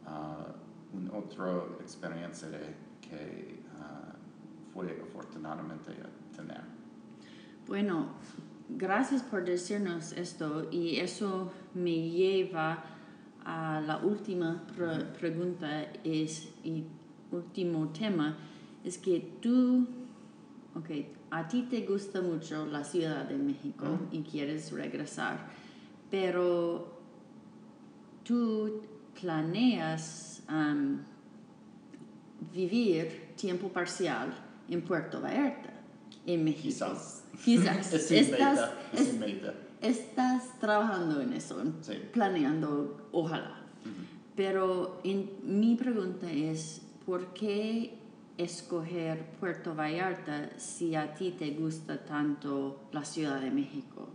ah, 0.07 0.53
una 0.93 1.12
otra 1.12 1.62
experiencia 1.81 2.49
de, 2.49 2.75
que 3.01 3.62
ah, 3.81 4.12
fue 4.73 5.01
afortunadamente 5.01 5.93
a 5.93 6.37
tener. 6.37 6.62
Bueno, 7.67 8.09
gracias 8.68 9.22
por 9.22 9.44
decirnos 9.44 10.12
esto 10.12 10.68
y 10.70 10.96
eso 10.96 11.53
me 11.74 12.11
lleva 12.11 12.85
a 13.44 13.81
la 13.87 13.98
última 13.98 14.66
pre- 14.77 15.05
pregunta 15.18 15.83
es, 16.03 16.48
y 16.64 16.85
último 17.31 17.88
tema, 17.88 18.37
es 18.85 18.96
que 18.98 19.20
tú, 19.42 19.87
ok, 20.74 20.90
a 21.31 21.46
ti 21.48 21.62
te 21.70 21.85
gusta 21.87 22.22
mucho 22.22 22.64
la 22.66 22.85
Ciudad 22.85 23.24
de 23.24 23.37
México 23.37 23.85
y 24.12 24.22
quieres 24.22 24.72
regresar, 24.72 25.46
pero 26.11 27.00
tú 28.22 28.81
planeas 29.20 30.42
am, 30.46 31.00
vivir 32.53 33.33
tiempo 33.37 33.68
parcial 33.68 34.33
en 34.68 34.83
Puerto 34.83 35.20
Vallarta, 35.20 35.73
en 36.26 36.44
México. 36.44 36.62
Quizás. 36.68 37.24
Quizás. 37.44 37.92
es 37.92 38.10
estás, 38.10 38.70
es 38.92 39.14
estás 39.80 40.58
trabajando 40.60 41.20
en 41.20 41.32
eso, 41.34 41.62
Sí. 41.82 41.94
planeando, 42.12 43.08
ojalá. 43.12 43.60
Pero 44.37 45.00
en- 45.04 45.30
mi 45.44 45.76
pregunta 45.76 46.30
es, 46.30 46.82
¿por 47.06 47.32
qué 47.34 47.98
escoger 48.38 49.24
Puerto 49.38 49.74
Vallarta 49.74 50.50
si 50.58 50.94
a 50.96 51.14
ti 51.14 51.32
te 51.32 51.50
gusta 51.50 52.04
tanto 52.04 52.88
la 52.92 53.04
Ciudad 53.04 53.40
de 53.40 53.50
México? 53.50 54.08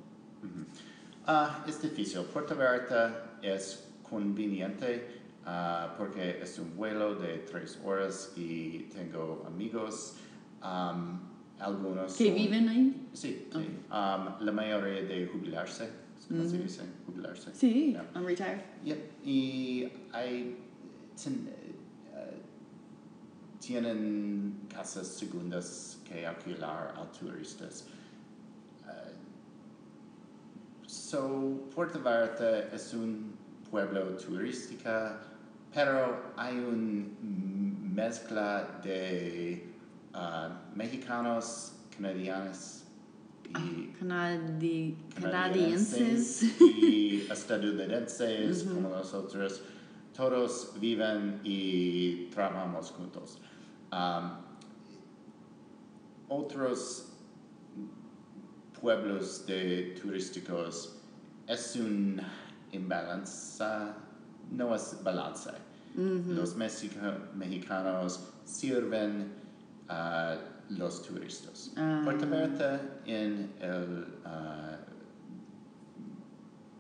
Ah, 1.26 1.64
es 1.68 1.82
difícil. 1.82 2.22
Puerto 2.34 2.56
Vallarta 2.56 3.38
es 3.42 3.88
conveniente 4.10 5.22
ah, 5.46 5.96
porque 5.98 6.42
es 6.42 6.60
un 6.60 6.76
vuelo 6.76 7.16
de 7.16 7.40
tres 7.40 7.80
horas 7.86 8.34
y 8.36 8.90
tengo 8.94 9.44
amigos, 9.48 10.16
am, 10.62 11.22
algunos... 11.60 12.16
¿Que 12.16 12.28
son- 12.28 12.36
viven 12.36 12.70
ahí? 12.70 13.08
Sí, 13.14 13.48
sí. 13.52 13.68
Am, 13.90 14.36
la 14.40 14.52
mayoría 14.52 15.02
de 15.04 15.28
jubilarse, 15.28 15.90
¿cómo 16.28 16.48
se 16.48 16.58
dice? 16.60 16.82
Jubilarse. 17.06 17.52
Sí, 17.54 17.92
Yeah. 17.92 18.06
I'm 18.16 18.26
retired. 18.26 18.62
Yep, 18.86 19.12
Y 19.26 19.90
hay, 20.14 20.58
ten- 21.22 21.48
eh, 22.16 22.42
tienen 23.60 24.60
casas 24.74 25.08
segundas 25.08 26.00
que 26.08 26.26
alquilar 26.26 26.94
a 26.98 27.06
turistas. 27.12 27.86
Eh, 28.88 29.14
so, 30.88 31.68
Puerto 31.76 32.00
Vallarta 32.02 32.74
es 32.74 32.94
un 32.94 33.34
pueblo 33.70 34.16
turístico, 34.18 34.90
pero 35.74 36.32
hay 36.36 36.58
una 36.58 37.06
mezcla 37.94 38.80
de 38.84 39.69
ah, 40.14 40.62
mexicanos, 40.76 41.74
canadianos 41.96 42.84
y 43.50 43.94
Canadi- 44.00 44.96
canadienses. 45.20 46.44
y 46.62 47.28
estadounidenses 47.32 48.64
como 48.64 48.90
nosotros, 48.90 49.62
todos 50.16 50.74
viven 50.80 51.40
y 51.44 52.28
trabajamos 52.28 52.92
juntos. 52.92 53.40
Um, 53.92 54.32
otros 56.28 57.08
pueblos 58.80 59.46
de 59.48 59.96
turísticos 60.02 60.96
es 61.48 61.76
un 61.76 62.22
imbalance, 62.72 63.64
no 64.52 64.76
es 64.76 64.98
balance. 65.04 65.52
Los 65.96 66.56
mexica- 66.56 67.30
mexicanos 67.36 68.30
sirven 68.46 69.34
a 69.90 70.38
los 70.70 71.02
turistas. 71.04 71.72
Ah. 71.76 72.02
Puerto 72.04 72.28
Vallarta 72.30 72.80
en 73.06 73.52
el 73.60 74.06
ah, 74.26 74.78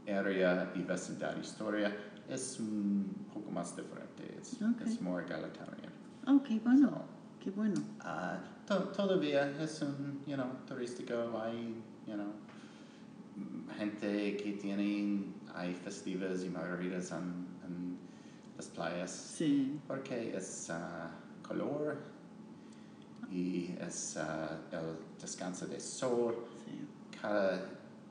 área 0.07 0.71
y 0.75 0.81
vecindad 0.83 1.35
historia 1.37 1.95
es 2.27 2.59
un 2.59 3.25
poco 3.33 3.51
más 3.51 3.75
diferente, 3.75 4.37
es, 4.41 4.53
Ok. 4.61 4.81
es 4.85 5.01
more 5.01 5.25
egalitarian. 5.25 5.91
Oh, 6.27 6.41
qué 6.43 6.59
bueno, 6.59 6.89
So, 6.89 7.03
qué 7.43 7.51
bueno. 7.51 7.75
ah, 8.01 8.37
to- 8.67 8.89
todavía 8.89 9.49
es 9.61 9.81
un, 9.81 10.21
you 10.27 10.35
know, 10.35 10.47
turístico, 10.67 11.13
hay, 11.41 11.75
you 12.07 12.13
know, 12.13 12.31
gente 13.77 14.37
que 14.37 14.53
tienen, 14.61 15.33
hay 15.55 15.73
festivas 15.73 16.43
y 16.43 16.49
margaritas 16.49 17.11
en, 17.11 17.47
en 17.65 17.97
las 18.57 18.67
playas, 18.67 19.11
Sí. 19.11 19.79
porque 19.87 20.35
es 20.35 20.69
ah, 20.69 21.09
color 21.47 21.97
y 23.31 23.75
es 23.79 24.17
ah, 24.17 24.57
el 24.71 24.97
descanso 25.21 25.65
de 25.67 25.79
sol, 25.79 26.35
Sí, 26.65 27.17
cada 27.21 27.69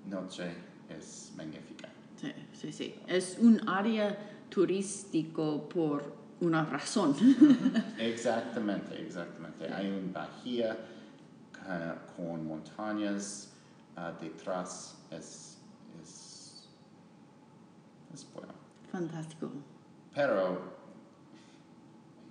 noche 0.09 0.53
es 0.89 1.33
magnífica. 1.37 1.89
sí, 2.21 2.33
sí, 2.53 2.73
sí. 2.73 2.95
Es 3.07 3.37
un 3.41 3.69
área 3.69 4.17
turístico 4.51 5.69
por 5.69 6.13
una 6.41 6.65
razón. 6.65 7.15
Exactamente, 7.99 9.01
exactamente. 9.03 9.73
Hay 9.73 9.89
una 9.89 10.13
bahía 10.13 10.77
ca- 11.53 12.07
con 12.17 12.47
montañas 12.47 13.51
ah, 13.97 14.13
detrás. 14.21 14.97
Es, 15.11 15.59
es, 16.03 16.69
es 18.15 18.27
bueno. 18.33 18.53
Fantástico. 18.93 19.51
Pero 20.15 20.61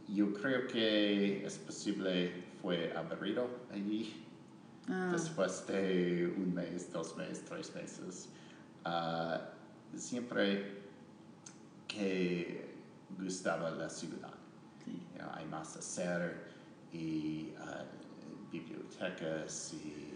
yo 0.07 0.33
creo 0.33 0.67
que 0.67 1.45
es 1.45 1.57
posible 1.57 2.31
fue 2.67 2.91
aburrido 2.97 3.47
allí 3.71 4.25
Ah, 4.89 5.09
después 5.13 5.65
de 5.67 6.33
un 6.37 6.53
mes, 6.53 6.91
dos 6.91 7.15
meses, 7.15 7.45
tres 7.45 7.73
meses. 7.73 8.29
Ah, 8.83 9.39
siempre 9.95 10.81
que 11.87 12.75
gustaba 13.17 13.69
la 13.71 13.89
ciudad. 13.89 14.33
sí. 14.83 15.01
You 15.13 15.19
know, 15.19 15.29
hay 15.33 15.45
más 15.45 15.77
hacer 15.77 16.43
y 16.91 17.53
ah, 17.59 17.85
bibliotecas 18.51 19.73
y 19.73 20.13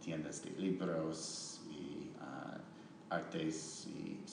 tiendas 0.00 0.42
de 0.44 0.50
libros 0.58 1.60
y 1.70 2.10
artes 3.10 3.86
y. 3.86 4.24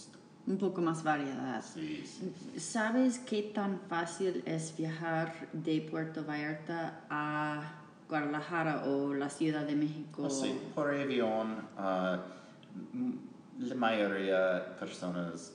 Un 0.51 0.57
poco 0.57 0.81
más 0.81 1.01
variedad. 1.01 1.63
Sí, 1.63 2.03
sí. 2.05 2.59
¿Sabes 2.59 3.19
qué 3.19 3.41
tan 3.55 3.79
fácil 3.87 4.43
es 4.45 4.75
viajar 4.75 5.47
de 5.53 5.79
Puerto 5.89 6.25
Vallarta 6.25 7.05
a 7.09 7.71
Guadalajara 8.09 8.83
o 8.85 9.13
la 9.13 9.29
Ciudad 9.29 9.65
de 9.65 9.77
México? 9.77 10.29
Sí, 10.29 10.53
por 10.75 10.93
avión, 10.93 11.55
m- 12.93 13.13
la 13.59 13.75
mayoría 13.75 14.55
de 14.55 14.61
personas 14.77 15.53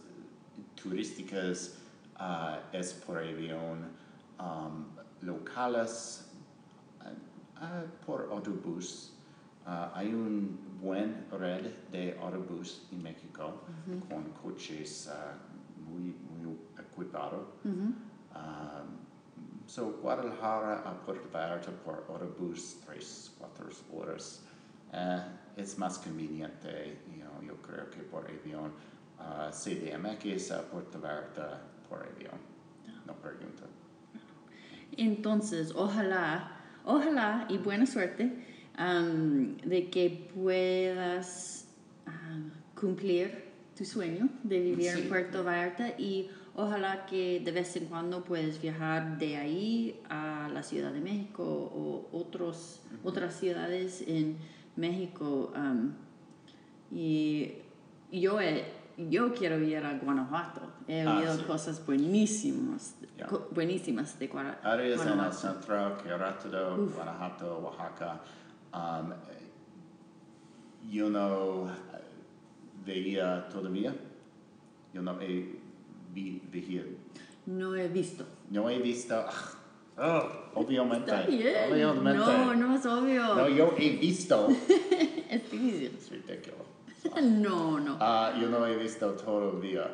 turísticas 0.83 1.75
ah, 2.17 2.59
es 2.73 2.95
por 2.95 3.19
avión, 3.19 3.89
um, 4.41 4.87
locales 5.21 6.25
ah, 7.61 7.83
por 8.07 8.31
autobús. 8.33 9.13
Hay 9.67 10.15
un 10.15 10.59
buen 10.81 11.27
red 11.31 11.67
de 11.91 12.17
autobús 12.21 12.87
en 12.93 13.03
México 13.03 13.63
con 14.09 14.25
coches 14.43 15.09
ah, 15.09 15.35
muy, 15.89 16.15
muy 16.29 16.57
equipados. 16.79 17.47
Ujú. 17.65 17.95
Um, 18.35 19.07
so 19.67 19.99
Guadalajara 20.03 20.83
a 20.85 20.95
Puerto 21.05 21.29
Vallarta 21.33 21.73
por 21.85 22.05
autobús 22.09 22.77
tres, 22.87 23.33
cuatro 23.39 23.69
horas. 23.93 24.43
Eh, 24.93 25.23
es 25.57 25.79
más 25.79 25.99
conveniente, 25.99 26.99
you 27.09 27.23
know, 27.23 27.43
yo 27.43 27.57
creo 27.63 27.91
que 27.91 28.03
por 28.03 28.27
avión. 28.27 28.73
Uh, 29.19 29.51
CDMX 29.51 30.51
a 30.51 30.63
Puerto 30.71 31.01
Vallarta 31.01 31.61
por 31.89 32.05
avión. 32.05 32.39
No 33.07 33.15
pregunta. 33.15 33.65
Entonces, 34.97 35.73
ojalá, 35.75 36.51
ojalá 36.85 37.47
y 37.49 37.59
buena 37.59 37.87
suerte 37.87 38.56
am, 38.77 39.57
de 39.59 39.89
que 39.91 40.29
puedas 40.35 41.67
am, 42.07 42.51
cumplir 42.79 43.47
tu 43.77 43.85
sueño 43.85 44.29
de 44.43 44.61
vivir 44.61 44.93
Sí. 44.93 45.03
en 45.03 45.09
Puerto 45.09 45.45
Vallarta 45.45 45.89
y 45.99 46.31
ojalá 46.55 47.05
que 47.07 47.41
de 47.45 47.53
vez 47.53 47.77
en 47.77 47.87
cuando 47.87 48.25
puedes 48.25 48.61
viajar 48.61 49.19
de 49.19 49.37
ahí 49.37 50.01
a 50.09 50.49
la 50.53 50.63
Ciudad 50.63 50.93
de 50.93 51.01
México 51.01 51.43
o 51.45 52.09
otros, 52.13 52.81
otras 53.05 53.35
ciudades 53.35 54.03
en 54.07 54.37
México. 54.77 55.53
am, 55.55 55.95
y 56.91 57.53
yo, 58.13 58.41
he- 58.41 58.65
yo 58.97 59.35
quiero 59.35 59.59
ir 59.59 59.79
a 59.79 59.99
Guanajuato. 59.99 60.61
He 60.89 61.03
Ah, 61.03 61.19
oído 61.19 61.37
sí. 61.37 61.43
cosas 61.45 61.85
buenísimas, 61.85 62.95
co- 63.29 63.49
buenísimas 63.51 64.19
de 64.19 64.29
Guara- 64.29 64.61
Áreas 64.63 65.01
en 65.03 65.09
el 65.09 65.15
Guanajuato. 65.17 65.59
centro, 65.61 65.99
Querétaro, 65.99 66.77
Guanajuato, 66.95 67.59
Oaxaca. 67.59 68.21
Um, 68.77 69.15
yo 70.91 71.09
no 71.09 71.69
veía 72.85 73.49
todavía. 73.49 73.95
Yo 74.93 75.03
no 75.03 75.19
he 75.21 75.59
vi, 76.13 76.43
veía 76.53 76.85
No 77.47 77.75
he 77.75 77.89
visto. 77.89 78.25
No 78.51 78.69
he 78.69 78.79
visto. 78.79 79.15
ah, 79.97 80.51
oh, 80.55 80.61
obviamente. 80.61 81.11
Está 81.11 81.27
bien. 81.27 81.73
Obviamente. 81.73 82.19
No, 82.19 82.55
no 82.55 82.75
es 82.77 82.87
obvio. 82.87 83.35
No, 83.35 83.49
yo 83.49 83.75
he 83.79 83.97
visto. 83.97 84.49
Es 85.29 85.51
difícil. 85.51 85.97
es 85.97 86.11
ridículo. 86.11 86.67
No, 87.23 87.81
no. 87.81 87.97
Ah, 88.01 88.35
yo 88.41 88.49
no 88.49 88.67
he 88.67 88.77
visto 88.77 89.13
todavía, 89.13 89.89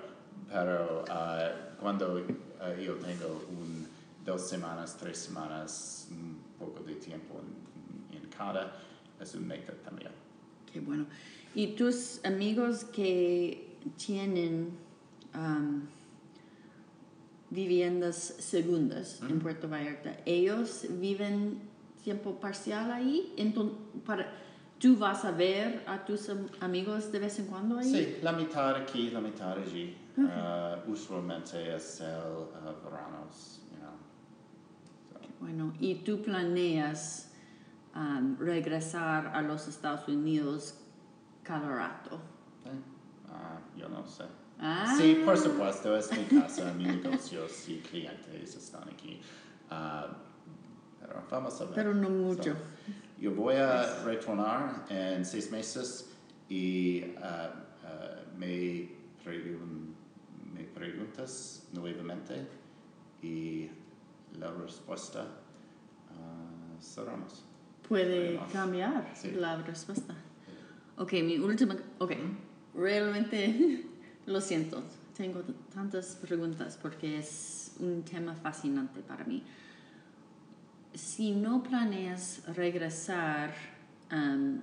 pero 0.48 1.04
ah, 1.08 1.50
cuando 1.80 2.22
ah, 2.60 2.72
yo 2.74 2.94
tengo 2.94 3.42
un, 3.50 3.86
dos 4.24 4.42
semanas, 4.48 4.96
tres 4.98 5.18
semanas, 5.18 6.08
un 6.10 6.38
poco 6.58 6.82
de 6.84 6.94
tiempo 6.94 7.40
en 7.40 7.61
cada, 8.42 8.72
es 9.20 9.34
un 9.34 9.46
meta 9.46 9.72
también. 9.84 10.10
Qué 10.72 10.80
bueno. 10.80 11.06
¿Y 11.54 11.68
tus 11.68 12.20
amigos 12.24 12.84
que 12.84 13.76
tienen 14.04 14.70
am, 15.32 15.86
viviendas 17.50 18.16
segundas 18.38 19.20
en 19.28 19.38
Puerto 19.38 19.68
Vallarta, 19.68 20.16
ellos 20.24 20.86
viven 20.90 21.60
tiempo 22.02 22.34
parcial 22.40 22.90
ahí? 22.90 23.32
Entonces, 23.36 23.76
para, 24.06 24.26
¿tú 24.78 24.96
vas 24.96 25.24
a 25.24 25.30
ver 25.30 25.82
a 25.86 26.04
tus 26.04 26.28
am- 26.30 26.48
amigos 26.60 27.12
de 27.12 27.18
vez 27.18 27.38
en 27.38 27.46
cuando 27.46 27.78
ahí? 27.78 27.90
Sí, 27.90 28.16
la 28.22 28.32
mitad 28.32 28.74
aquí, 28.74 29.10
la 29.10 29.20
mitad 29.20 29.52
allí. 29.58 29.96
Ah, 30.18 30.76
usualmente 30.88 31.74
es 31.74 32.00
el 32.00 32.06
ah, 32.08 32.74
veranos, 32.84 33.60
you 33.70 33.78
know. 33.78 33.92
So, 35.08 35.28
Bueno, 35.40 35.72
¿y 35.80 35.96
tú 35.96 36.20
planeas 36.22 37.31
am, 37.94 38.36
regresar 38.38 39.26
a 39.28 39.42
los 39.42 39.68
Estados 39.68 40.06
Unidos 40.08 40.74
cada 41.42 41.68
rato? 41.68 42.16
eh, 42.64 42.70
ah, 43.28 43.58
yo 43.76 43.88
no 43.88 44.06
sé. 44.06 44.24
Ah, 44.58 44.94
Sí, 44.96 45.22
por 45.24 45.36
supuesto, 45.36 45.96
es 45.96 46.10
mi 46.12 46.24
casa, 46.40 46.72
mi 46.74 46.84
negocios 46.84 47.68
y 47.68 47.78
clientes 47.80 48.54
están 48.54 48.88
aquí. 48.88 49.20
Ah, 49.70 50.06
pero 51.00 51.22
vamos 51.30 51.60
a 51.60 51.64
ver. 51.64 51.74
Pero 51.74 51.94
no 51.94 52.08
mucho. 52.10 52.52
So, 52.54 52.56
yo 53.18 53.34
voy 53.34 53.56
a 53.56 54.02
retornar 54.04 54.84
en 54.88 55.24
seis 55.24 55.50
meses 55.50 56.10
y 56.48 57.14
ah, 57.22 57.50
me, 58.38 58.88
pregun- 59.24 59.94
me 60.54 60.64
preguntas 60.64 61.66
nuevamente 61.72 62.46
y 63.22 63.68
la 64.38 64.50
respuesta 64.52 65.26
cerramos. 66.80 67.44
Puede 67.92 68.40
cambiar 68.50 69.12
sí. 69.14 69.32
la 69.32 69.60
respuesta. 69.60 70.14
Ok, 70.96 71.12
mi 71.12 71.38
última. 71.38 71.76
Ok, 71.98 72.12
realmente 72.74 73.84
lo 74.26 74.40
siento. 74.40 74.82
Tengo 75.14 75.42
tantas 75.74 76.16
preguntas 76.16 76.78
porque 76.80 77.18
es 77.18 77.74
un 77.80 78.02
tema 78.02 78.34
fascinante 78.34 79.00
para 79.00 79.24
mí. 79.24 79.42
Si 80.94 81.32
no 81.32 81.62
planeas 81.62 82.42
regresar 82.56 83.52
am, 84.08 84.62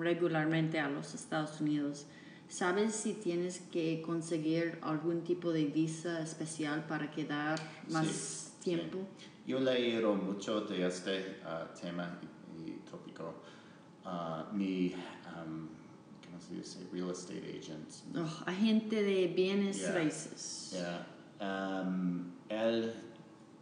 regularmente 0.00 0.80
a 0.80 0.88
los 0.88 1.14
Estados 1.14 1.60
Unidos, 1.60 2.06
¿sabes 2.48 2.94
si 2.94 3.12
tienes 3.12 3.60
que 3.70 4.00
conseguir 4.00 4.78
algún 4.80 5.24
tipo 5.24 5.52
de 5.52 5.66
visa 5.66 6.22
especial 6.22 6.86
para 6.86 7.10
quedar 7.10 7.60
más 7.90 8.06
Sí, 8.06 8.45
tiempo? 8.66 8.98
Yo 9.46 9.60
leído 9.60 10.12
mucho 10.16 10.62
de 10.62 10.86
este 10.86 11.40
ah, 11.44 11.68
tema 11.80 12.18
y, 12.58 12.70
y 12.70 12.72
tópico. 12.90 13.32
Ah, 14.04 14.44
mi, 14.52 14.92
um, 14.92 15.68
¿cómo 16.24 16.40
se 16.40 16.54
dice? 16.54 16.80
Real 16.92 17.10
estate 17.10 17.58
agent. 17.60 17.88
Oh, 18.16 18.42
agente 18.46 19.02
de 19.04 19.28
bienes 19.28 19.78
Yeah. 19.78 19.92
raíces. 19.92 20.72
Yeah. 20.72 21.06
Um, 21.40 22.32
él 22.48 22.92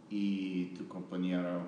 y 0.09 0.73
tu 0.75 0.87
compañero 0.87 1.61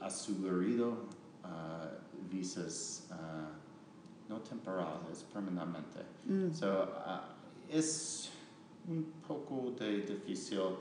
asegurado 0.00 1.08
ah, 1.42 1.90
visas 2.30 3.08
no 4.28 4.40
temporales, 4.40 5.24
permanentemente. 5.32 6.04
Mm. 6.26 6.52
So, 6.52 6.88
es 7.70 8.28
un 8.88 9.04
poco 9.26 9.72
de 9.78 10.02
difícil. 10.02 10.76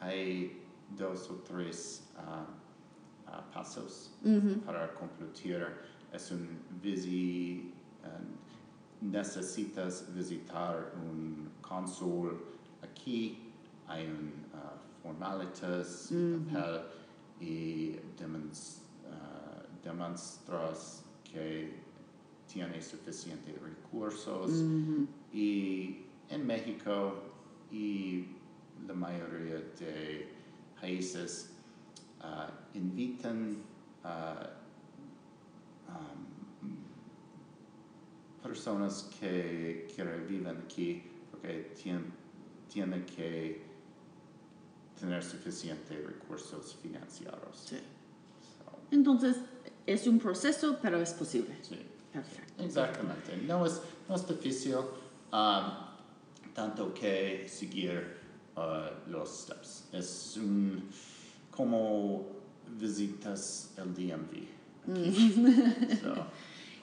Hay 0.00 0.62
dos 0.96 1.30
o 1.30 1.34
tres 1.46 2.08
ah, 2.16 2.46
pasos 3.52 4.12
para 4.64 4.92
completar. 4.94 5.82
Es 6.12 6.30
un 6.30 6.58
visi. 6.82 7.72
ah, 8.04 8.08
necesitas 9.00 10.06
visitar 10.14 10.92
un 10.96 11.50
cónsul 11.60 12.38
aquí. 12.82 13.38
Hay 13.88 14.06
un 14.06 14.32
formalitas, 15.02 16.10
Ujú. 16.10 16.44
papel 16.52 16.80
y 17.40 17.96
demons- 18.18 18.80
ah, 19.08 19.62
demonstras 19.84 21.04
que 21.22 21.74
tiene 22.52 22.80
suficientes 22.82 23.54
recursos 23.62 24.50
y 25.32 26.04
en 26.28 26.46
México 26.46 27.14
y 27.70 28.35
la 28.86 28.94
mayoría 28.94 29.60
de 29.78 30.28
países 30.80 31.50
uh, 32.22 32.50
invitan 32.74 33.56
uh, 34.04 34.46
um, 35.88 36.76
personas 38.42 39.08
que, 39.18 39.86
que 39.94 40.04
viven 40.28 40.56
aquí 40.64 41.02
porque 41.30 41.72
tienen, 41.74 42.12
tienen 42.72 43.04
que 43.04 43.62
tener 44.98 45.22
suficientes 45.22 46.04
recursos 46.04 46.76
financieros. 46.82 47.56
Sí. 47.66 47.76
So, 47.76 48.78
Entonces, 48.90 49.36
es 49.86 50.06
un 50.06 50.18
proceso, 50.18 50.78
pero 50.80 51.00
es 51.00 51.12
posible. 51.12 51.56
sí. 51.62 51.78
Perfecto. 52.12 52.62
Exactamente. 52.64 53.36
No 53.46 53.66
es, 53.66 53.82
no 54.08 54.14
es 54.14 54.26
difícil 54.26 54.76
um, 55.32 55.70
tanto 56.54 56.94
que 56.94 57.46
seguir 57.46 58.16
uh, 58.56 59.10
los 59.10 59.42
steps. 59.42 59.88
Es 59.92 60.36
un, 60.36 60.88
como 61.50 62.26
visitas 62.78 63.74
el 63.76 63.94
DMV. 63.94 64.56
aquí. 64.88 65.96
So, 66.00 66.26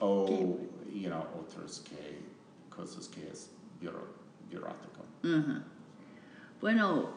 o, 0.00 0.58
you 0.92 1.08
know, 1.08 1.26
otras 1.38 1.80
que, 1.80 2.22
cosas 2.70 3.08
que 3.08 3.28
es 3.28 3.50
bureau, 3.80 4.06
bureaucrático. 4.50 5.04
Bueno, 6.60 7.10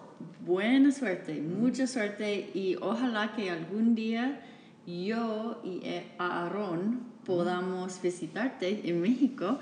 buena 0.45 0.91
suerte, 0.91 1.41
mucha 1.41 1.87
suerte 1.87 2.51
y 2.53 2.75
ojalá 2.75 3.33
que 3.35 3.49
algún 3.49 3.95
día 3.95 4.41
yo 4.85 5.61
y 5.63 5.81
eh, 5.83 6.11
Aaron 6.17 7.01
podamos 7.25 8.01
visitarte 8.01 8.89
en 8.89 9.01
México 9.01 9.59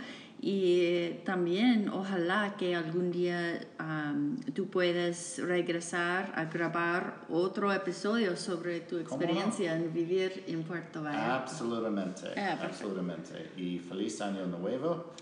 y 0.47 1.21
también 1.25 1.89
ojalá 1.89 2.55
que 2.55 2.75
algún 2.75 3.11
día 3.11 3.59
am, 3.79 4.37
tú 4.53 4.67
puedas 4.67 5.39
regresar 5.39 6.31
a 6.35 6.45
grabar 6.45 7.25
otro 7.31 7.73
episodio 7.73 8.37
sobre 8.37 8.81
tu 8.81 9.03
¿Cómo 9.03 9.09
no? 9.17 9.23
experiencia 9.23 9.75
en 9.75 9.91
vivir 9.91 10.43
en 10.45 10.61
Puerto 10.61 11.01
Vallarta. 11.01 11.41
Absolutamente, 11.41 12.27
Ah, 12.37 12.59
absolutamente. 12.61 13.53
Y 13.57 13.79
feliz 13.79 14.21
año 14.21 14.45
nuevo. 14.45 15.13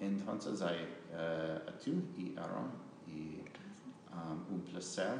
Entonces, 0.00 0.60
a, 0.60 0.74
eh, 0.74 1.62
a 1.68 1.78
tú 1.78 1.92
y 2.16 2.34
Aaron, 2.36 2.72
y 3.06 3.38
um, 4.12 4.54
un 4.56 4.60
placer 4.62 5.18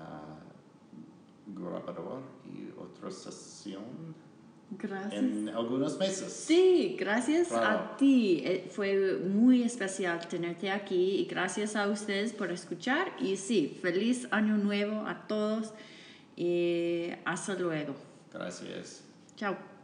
uh, 0.00 1.54
grabador 1.56 2.20
y 2.44 2.72
otra 2.76 3.12
sesión 3.12 4.25
Gracias. 4.70 5.12
en 5.14 5.48
algunos 5.48 5.96
meses. 5.98 6.32
Sí, 6.32 6.96
gracias 6.98 7.48
Claro. 7.48 7.66
a 7.78 7.96
ti. 7.96 8.42
Eh, 8.44 8.68
Fue 8.70 9.16
muy 9.18 9.62
especial 9.62 10.26
tenerte 10.28 10.70
aquí 10.70 11.20
y 11.20 11.24
gracias 11.26 11.76
a 11.76 11.86
ustedes 11.88 12.32
por 12.32 12.50
escuchar. 12.50 13.12
Y 13.20 13.36
sí, 13.36 13.78
feliz 13.80 14.26
año 14.32 14.56
nuevo 14.56 15.06
a 15.06 15.26
todos 15.28 15.72
y 16.36 17.10
hasta 17.24 17.54
luego. 17.54 17.94
Gracias. 18.32 19.02
Chao. 19.36 19.75